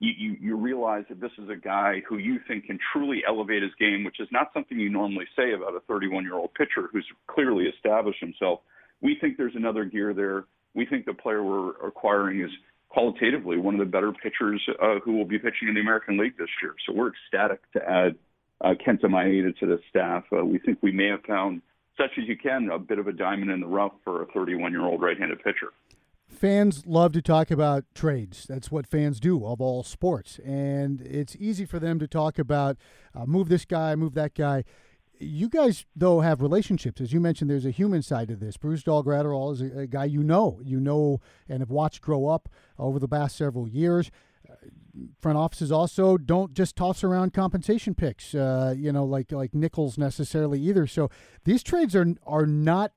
[0.00, 3.62] you, you, you realize that this is a guy who you think can truly elevate
[3.62, 6.88] his game, which is not something you normally say about a 31 year old pitcher
[6.90, 8.60] who's clearly established himself.
[9.02, 10.44] We think there's another gear there.
[10.74, 12.50] We think the player we're acquiring is
[12.88, 16.36] qualitatively one of the better pitchers uh, who will be pitching in the American League
[16.38, 16.74] this year.
[16.86, 18.16] So we're ecstatic to add
[18.60, 20.24] uh, Kenta Maeda to the staff.
[20.32, 21.62] Uh, we think we may have found,
[21.96, 24.72] such as you can, a bit of a diamond in the rough for a 31
[24.72, 25.72] year old right handed pitcher
[26.30, 28.46] fans love to talk about trades.
[28.48, 30.38] That's what fans do of all sports.
[30.44, 32.76] And it's easy for them to talk about
[33.14, 34.64] uh, move this guy, move that guy.
[35.22, 36.98] You guys, though, have relationships.
[36.98, 38.56] As you mentioned, there's a human side to this.
[38.56, 42.48] Brusdar Graterol is a, a, guy you know, you know, and have watched grow up
[42.78, 44.10] over the past several years.
[44.50, 44.54] Uh,
[45.20, 49.98] front offices also don't just toss around compensation picks, uh, you know, like like nickels
[49.98, 50.86] necessarily either.
[50.86, 51.10] So
[51.44, 52.92] these trades are are not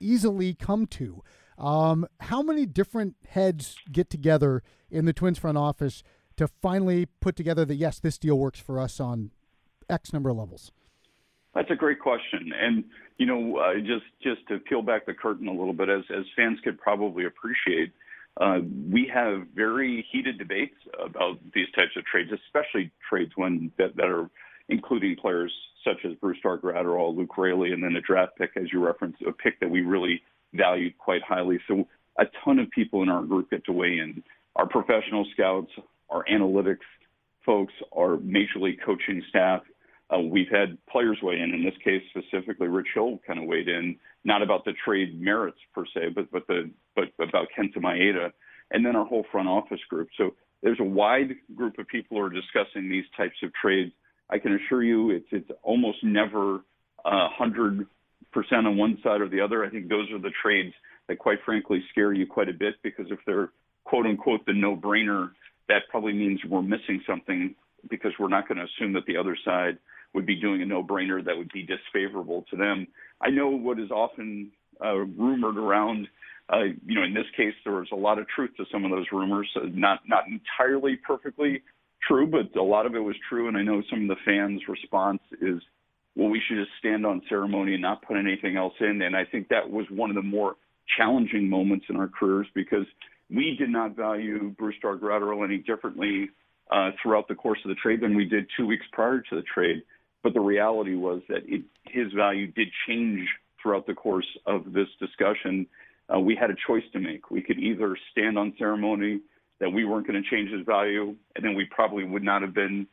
[0.00, 1.22] easily come to.
[1.58, 6.02] Um, how many different heads get together in the Twins front office
[6.36, 9.30] to finally put together that yes, this deal works for us on
[9.88, 10.72] X number of levels?
[11.58, 12.84] That's a great question, and
[13.16, 16.24] you know, uh, just just to peel back the curtain a little bit, as as
[16.36, 17.90] fans could probably appreciate,
[18.40, 23.96] uh, we have very heated debates about these types of trades, especially trades when that,
[23.96, 24.30] that are
[24.68, 25.52] including players
[25.84, 29.32] such as Brusdar Graterol, Luke Raley, and then a draft pick, as you referenced, a
[29.32, 30.22] pick that we really
[30.54, 31.58] valued quite highly.
[31.66, 31.88] So
[32.20, 34.22] a ton of people in our group get to weigh in.
[34.54, 35.72] Our professional scouts,
[36.08, 36.86] our analytics
[37.44, 39.62] folks, our major league coaching staff.
[40.14, 41.52] Uh, we've had players weigh in.
[41.54, 45.58] In this case, specifically, Rich Hill kind of weighed in, not about the trade merits
[45.74, 48.32] per se, but but the but about Kenta Maeda,
[48.70, 50.08] and then our whole front office group.
[50.16, 53.92] So there's a wide group of people who are discussing these types of trades.
[54.30, 56.60] I can assure you, it's it's almost never
[57.04, 57.86] a hundred
[58.32, 59.64] percent on one side or the other.
[59.64, 60.74] I think those are the trades
[61.08, 63.50] that, quite frankly, scare you quite a bit because if they're
[63.84, 65.30] quote unquote the no brainer,
[65.68, 67.54] that probably means we're missing something
[67.90, 69.78] because we're not going to assume that the other side
[70.14, 72.86] would be doing a no brainer that would be disfavorable to them.
[73.20, 74.52] I know what is often
[74.84, 76.08] uh, rumored around.
[76.50, 78.90] Uh, you know, in this case, there was a lot of truth to some of
[78.90, 79.48] those rumors.
[79.74, 81.62] Not not entirely perfectly
[82.06, 83.48] true, but a lot of it was true.
[83.48, 85.60] And I know some of the fans' response is
[86.18, 89.02] well, we should just stand on ceremony and not put anything else in.
[89.02, 90.56] And I think that was one of the more
[90.96, 92.86] challenging moments in our careers because
[93.30, 96.28] we did not value Brusdar Graterol any differently
[96.72, 99.42] uh, throughout the course of the trade than we did two weeks prior to the
[99.42, 99.82] trade.
[100.22, 103.28] But the reality was that it, his value did change
[103.62, 105.66] throughout the course of this discussion.
[106.12, 107.30] Uh, we had a choice to make.
[107.30, 109.20] We could either stand on ceremony
[109.60, 112.54] that we weren't going to change his value, and then we probably would not have
[112.54, 112.86] been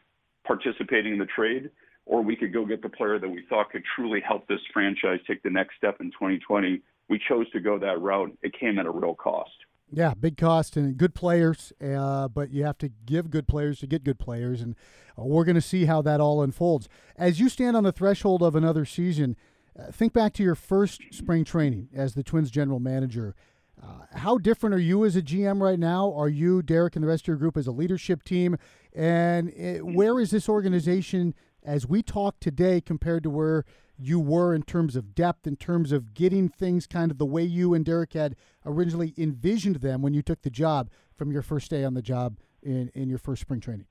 [0.46, 1.70] participating in the trade,
[2.06, 5.20] or we could go get the player that we thought could truly help this franchise
[5.28, 6.82] take the next step in 2020.
[7.10, 8.36] We chose to go that route.
[8.42, 9.52] It came at a real cost.
[9.92, 13.88] Yeah, big cost and good players, uh, but you have to give good players to
[13.88, 14.76] get good players, and
[15.18, 16.90] uh, we're going to see how that all unfolds.
[17.16, 19.38] As you stand on the threshold of another season,
[19.78, 23.36] uh, think back to your first spring training as the Twins general manager.
[23.82, 26.12] Uh, how different are you as a GM right now?
[26.14, 28.58] Are you, Derek, and the rest of your group as a leadership team?
[28.94, 33.66] And uh, where is this organization as we talk today compared to where
[33.98, 37.44] you were in terms of depth, in terms of getting things kind of the way
[37.44, 41.70] you and Derek had originally envisioned them when you took the job from your first
[41.70, 43.86] day on the job in, in your first spring training?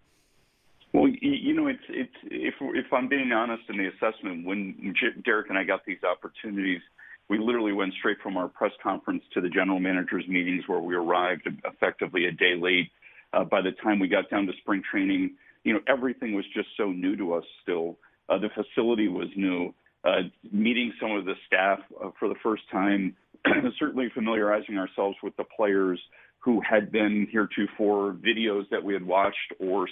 [0.93, 5.49] Well, you know, it's it's if if I'm being honest in the assessment, when Derek
[5.49, 6.81] and I got these opportunities,
[7.29, 10.95] we literally went straight from our press conference to the general managers meetings where we
[10.95, 12.91] arrived effectively a day late.
[13.33, 16.69] Uh, by the time we got down to spring training, you know, everything was just
[16.77, 17.99] so new to us still.
[18.29, 19.75] Uh, the facility was new.
[20.05, 23.17] Uh, meeting some of the staff uh, for the first time,
[23.79, 25.99] certainly familiarizing ourselves with the players
[26.41, 29.89] who had been heretofore videos that we had watched or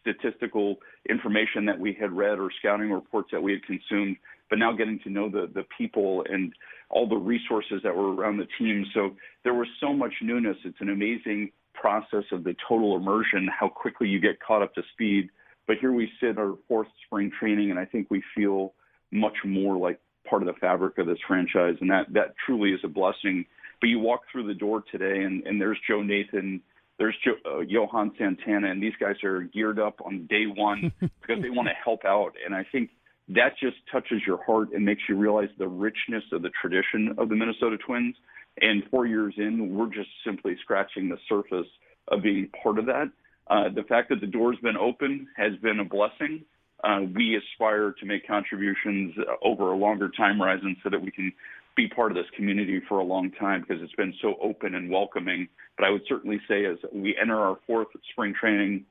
[0.00, 0.76] statistical
[1.08, 4.16] information that we had read or scouting reports that we had consumed,
[4.50, 6.52] but now getting to know the, the people and
[6.90, 8.84] all the resources that were around the team.
[8.92, 9.14] So
[9.44, 10.56] there was so much newness.
[10.64, 14.82] It's an amazing process of the total immersion, how quickly you get caught up to
[14.92, 15.30] speed.
[15.66, 18.74] But here we sit our fourth spring training, and I think we feel
[19.14, 22.80] much more like part of the fabric of this franchise, and that that truly is
[22.84, 23.46] a blessing.
[23.80, 26.60] But you walk through the door today, and, and there's Joe Nathan,
[26.98, 31.42] there's jo- uh, Johan Santana, and these guys are geared up on day one because
[31.42, 32.32] they want to help out.
[32.44, 32.90] And I think
[33.28, 37.28] that just touches your heart and makes you realize the richness of the tradition of
[37.28, 38.16] the Minnesota Twins.
[38.60, 41.66] And four years in, we're just simply scratching the surface
[42.08, 43.10] of being part of that.
[43.48, 46.44] Uh, the fact that the door's been open has been a blessing.
[46.84, 51.32] Uh, we aspire to make contributions over a longer time horizon so that we can
[51.76, 54.90] be part of this community for a long time because it's been so open and
[54.90, 55.48] welcoming.
[55.76, 58.84] But I would certainly say as we enter our fourth spring training,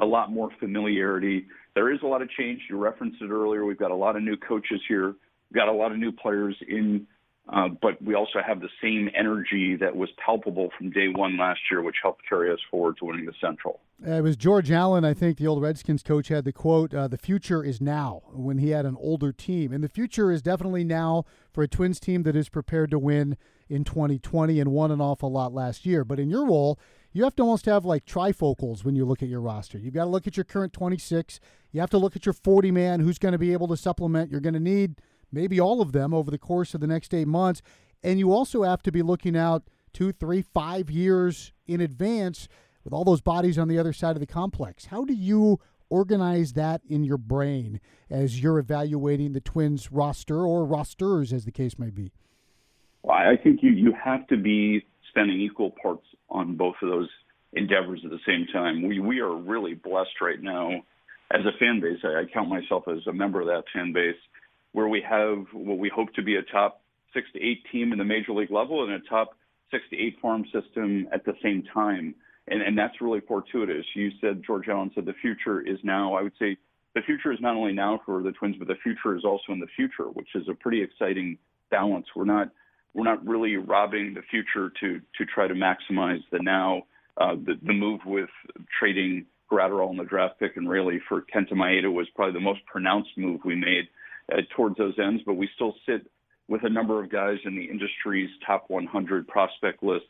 [0.00, 1.46] a lot more familiarity.
[1.74, 2.60] There is a lot of change.
[2.70, 3.64] You referenced it earlier.
[3.64, 5.08] We've got a lot of new coaches here.
[5.50, 7.06] We've got a lot of new players in
[7.50, 11.60] uh, but we also have the same energy that was palpable from day one last
[11.70, 13.80] year, which helped carry us forward to winning the Central.
[14.06, 17.16] It was George Allen, I think, the old Redskins coach, had the quote, uh, The
[17.16, 19.72] future is now, when he had an older team.
[19.72, 23.38] And the future is definitely now for a Twins team that is prepared to win
[23.68, 26.04] in 2020 and won an awful lot last year.
[26.04, 26.78] But in your role,
[27.12, 29.78] you have to almost have like trifocals when you look at your roster.
[29.78, 31.40] You've got to look at your current 26.
[31.72, 34.30] You have to look at your 40 man who's going to be able to supplement.
[34.30, 35.00] You're going to need
[35.32, 37.62] maybe all of them over the course of the next eight months.
[38.02, 42.48] And you also have to be looking out two, three, five years in advance
[42.84, 44.86] with all those bodies on the other side of the complex.
[44.86, 45.58] How do you
[45.90, 51.52] organize that in your brain as you're evaluating the Twins roster or rosters, as the
[51.52, 52.12] case may be?
[53.02, 57.08] Well, I think you, you have to be spending equal parts on both of those
[57.54, 58.86] endeavors at the same time.
[58.86, 60.70] We, we are really blessed right now
[61.32, 61.98] as a fan base.
[62.04, 64.16] I, I count myself as a member of that fan base
[64.78, 67.98] where we have what we hope to be a top six to eight team in
[67.98, 69.30] the major league level and a top
[69.72, 72.14] six to eight farm system at the same time.
[72.46, 73.84] And, and that's really fortuitous.
[73.96, 76.14] You said, George Allen said, the future is now.
[76.14, 76.56] I would say
[76.94, 79.58] the future is not only now for the Twins, but the future is also in
[79.58, 81.38] the future, which is a pretty exciting
[81.72, 82.06] balance.
[82.14, 82.48] We're not
[82.94, 86.84] we're not really robbing the future to to try to maximize the now.
[87.20, 88.30] Uh, the, the move with
[88.78, 92.64] trading Graterol in the draft pick and Raley for Kenta Maeda was probably the most
[92.66, 93.88] pronounced move we made
[94.32, 96.06] uh, towards those ends, but we still sit
[96.48, 100.08] with a number of guys in the industry's top 100 prospect lists.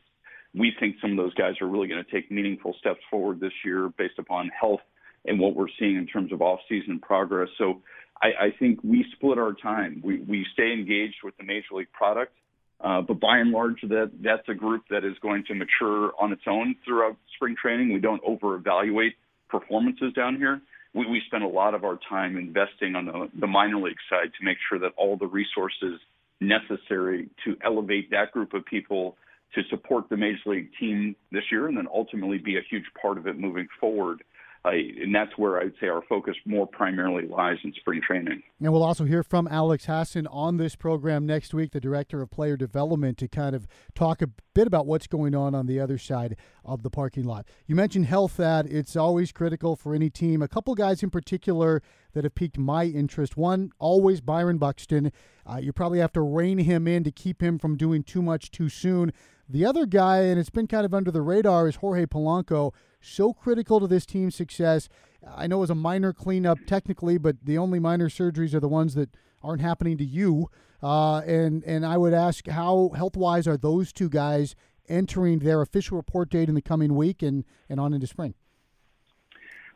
[0.54, 3.52] We think some of those guys are really going to take meaningful steps forward this
[3.64, 4.80] year based upon health
[5.24, 7.48] and what we're seeing in terms of off-season progress.
[7.58, 7.82] So
[8.22, 10.00] I, I think we split our time.
[10.02, 12.32] We, we stay engaged with the major league product,
[12.80, 16.32] uh, but by and large, that that's a group that is going to mature on
[16.32, 17.92] its own throughout spring training.
[17.92, 19.14] We don't over-evaluate
[19.48, 20.60] performances down here
[20.94, 24.30] we, we spend a lot of our time investing on the, the minor league side
[24.38, 26.00] to make sure that all the resources
[26.40, 29.16] necessary to elevate that group of people
[29.54, 33.18] to support the major league team this year and then ultimately be a huge part
[33.18, 34.22] of it moving forward
[34.64, 38.42] uh, and that's where I'd say our focus more primarily lies in spring training.
[38.60, 42.30] And we'll also hear from Alex Hassan on this program next week, the director of
[42.30, 45.98] player development, to kind of talk a bit about what's going on on the other
[45.98, 47.46] side of the parking lot.
[47.66, 50.42] You mentioned health, that it's always critical for any team.
[50.42, 51.82] A couple guys in particular
[52.12, 53.36] that have piqued my interest.
[53.36, 55.12] One, always Byron Buxton.
[55.46, 58.50] Uh, you probably have to rein him in to keep him from doing too much
[58.50, 59.12] too soon.
[59.48, 63.32] The other guy, and it's been kind of under the radar, is Jorge Polanco so
[63.32, 64.88] critical to this team's success.
[65.26, 68.68] I know it was a minor cleanup technically, but the only minor surgeries are the
[68.68, 70.50] ones that aren't happening to you.
[70.82, 74.54] Uh, and and I would ask how health wise are those two guys
[74.88, 78.34] entering their official report date in the coming week and, and on into spring?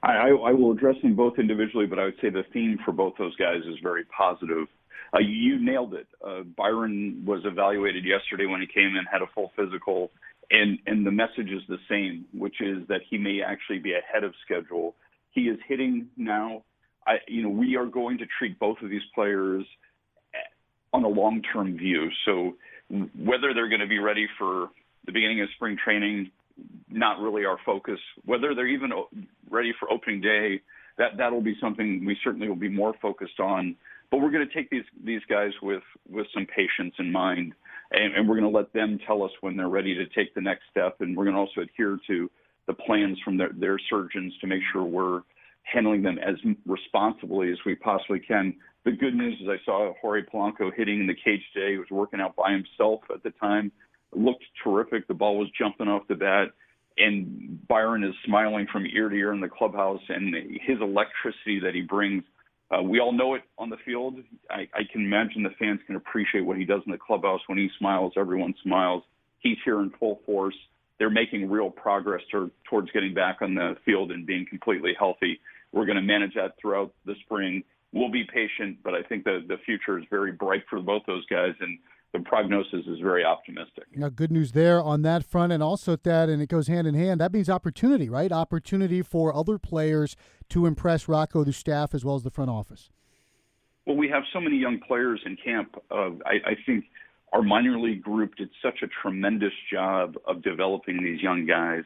[0.02, 3.14] I, I will address them both individually, but I would say the theme for both
[3.18, 4.66] those guys is very positive.
[5.14, 6.06] Uh, you nailed it.
[6.26, 10.10] Uh, Byron was evaluated yesterday when he came in, had a full physical,
[10.50, 14.24] and and the message is the same, which is that he may actually be ahead
[14.24, 14.94] of schedule.
[15.32, 16.62] He is hitting now.
[17.06, 19.64] I, you know, we are going to treat both of these players
[20.92, 22.08] on a long-term view.
[22.26, 22.54] So
[22.90, 24.68] whether they're going to be ready for
[25.06, 26.30] the beginning of spring training,
[26.90, 27.98] not really our focus.
[28.24, 28.90] Whether they're even
[29.50, 30.60] ready for opening day,
[30.98, 33.76] that that'll be something we certainly will be more focused on.
[34.12, 37.54] But we're going to take these these guys with with some patience in mind
[37.92, 40.40] and, and we're going to let them tell us when they're ready to take the
[40.40, 40.96] next step.
[41.00, 42.30] And we're going to also adhere to
[42.66, 45.22] the plans from their, their surgeons to make sure we're
[45.62, 46.36] handling them as
[46.66, 48.54] responsibly as we possibly can.
[48.84, 51.72] The good news is I saw Jorge Polanco hitting in the cage today.
[51.72, 53.70] He was working out by himself at the time.
[54.12, 55.06] It looked terrific.
[55.06, 56.48] The ball was jumping off the bat.
[56.98, 61.74] And Byron is smiling from ear to ear in the clubhouse, and his electricity that
[61.74, 62.22] he brings
[62.72, 64.16] uh, we all know it on the field.
[64.50, 67.40] I, I can imagine the fans can appreciate what he does in the clubhouse.
[67.46, 69.02] When he smiles, everyone smiles.
[69.40, 70.54] He's here in full force.
[70.98, 75.40] They're making real progress to, towards getting back on the field and being completely healthy.
[75.72, 77.64] We're going to manage that throughout the spring.
[77.92, 81.26] we'll be patient, but I think the the future is very bright for both those
[81.26, 81.78] guys, and
[82.12, 83.84] the prognosis is very optimistic.
[83.96, 86.94] Now, good news there on that front, and also that, and it goes hand in
[86.94, 87.20] hand.
[87.20, 88.30] That means opportunity, right?
[88.30, 90.14] Opportunity for other players
[90.50, 92.90] to impress Rocco, the staff, as well as the front office.
[93.86, 95.74] Well, we have so many young players in camp.
[95.90, 96.84] Uh, I, I think
[97.32, 101.84] our minor league group did such a tremendous job of developing these young guys,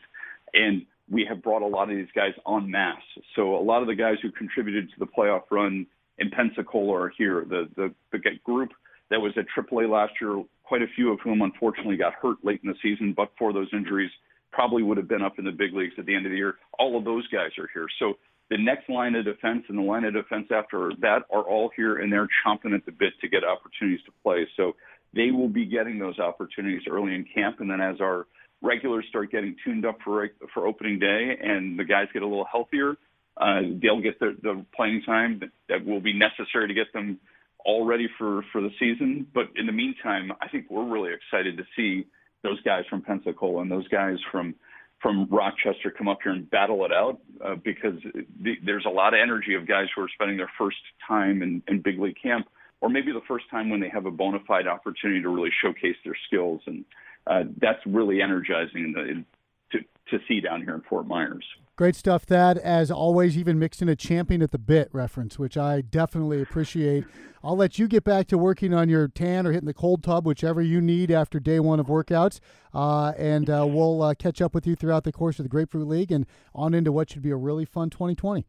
[0.52, 2.96] and we have brought a lot of these guys en masse.
[3.36, 5.86] So a lot of the guys who contributed to the playoff run
[6.18, 7.46] in Pensacola are here.
[7.48, 8.70] The the, the group
[9.10, 12.60] that was at AAA last year, quite a few of whom unfortunately got hurt late
[12.62, 14.10] in the season, but for those injuries,
[14.52, 16.54] probably would have been up in the big leagues at the end of the year.
[16.78, 17.86] All of those guys are here.
[17.98, 18.14] So
[18.50, 21.98] the next line of defense and the line of defense after that are all here,
[21.98, 24.46] and they're chomping at the bit to get opportunities to play.
[24.56, 24.76] So
[25.14, 28.26] they will be getting those opportunities early in camp, and then as our
[28.62, 32.46] regulars start getting tuned up for for opening day, and the guys get a little
[32.50, 32.96] healthier,
[33.36, 37.18] uh, they'll get the, the playing time that, that will be necessary to get them
[37.66, 39.26] all ready for for the season.
[39.34, 42.06] But in the meantime, I think we're really excited to see
[42.42, 44.54] those guys from Pensacola and those guys from
[45.02, 47.98] from Rochester come up here and battle it out uh, because
[48.40, 51.62] the, there's a lot of energy of guys who are spending their first time in,
[51.68, 52.48] in big league camp,
[52.80, 55.96] or maybe the first time when they have a bona fide opportunity to really showcase
[56.04, 56.84] their skills, and
[57.26, 59.24] uh, that's really energizing
[59.72, 59.78] to
[60.10, 61.44] to see down here in Fort Myers.
[61.76, 62.56] Great stuff, Thad.
[62.56, 67.04] As always, even mixed in a champion at the bit reference, which I definitely appreciate.
[67.44, 70.26] I'll let you get back to working on your tan or hitting the cold tub,
[70.26, 72.40] whichever you need after day one of workouts.
[72.72, 75.86] Uh, and uh, we'll uh, catch up with you throughout the course of the Grapefruit
[75.86, 76.24] League and
[76.54, 78.46] on into what should be a really fun 2020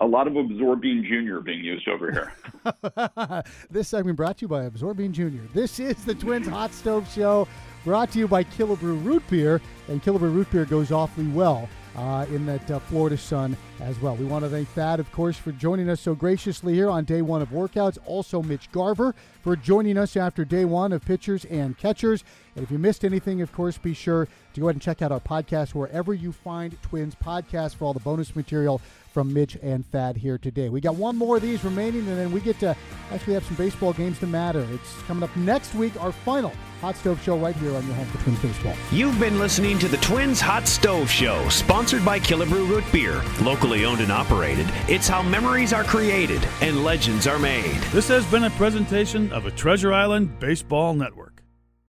[0.00, 3.44] a lot of Absorbine Junior being used over here.
[3.70, 5.42] this segment brought to you by Absorbine Junior.
[5.54, 7.46] This is the Twins Hot Stove Show,
[7.84, 12.26] brought to you by Killebrew Root Beer, and Killebrew Root Beer goes awfully well uh,
[12.28, 14.14] in that uh, Florida sun as well.
[14.16, 17.22] We want to thank Thad, of course, for joining us so graciously here on day
[17.22, 17.98] one of workouts.
[18.04, 22.22] Also, Mitch Garver for joining us after day one of pitchers and catchers.
[22.54, 25.12] And if you missed anything, of course, be sure to go ahead and check out
[25.12, 28.80] our podcast wherever you find Twins podcast for all the bonus material
[29.16, 30.68] from Mitch and Thad here today.
[30.68, 32.76] We got one more of these remaining, and then we get to
[33.10, 34.60] actually have some baseball games to matter.
[34.70, 36.52] It's coming up next week, our final
[36.82, 38.74] Hot Stove Show right here on your home for Twins Baseball.
[38.92, 43.22] You've been listening to the Twins Hot Stove Show, sponsored by Killebrew Root Beer.
[43.40, 47.80] Locally owned and operated, it's how memories are created and legends are made.
[47.92, 51.35] This has been a presentation of a Treasure Island Baseball Network.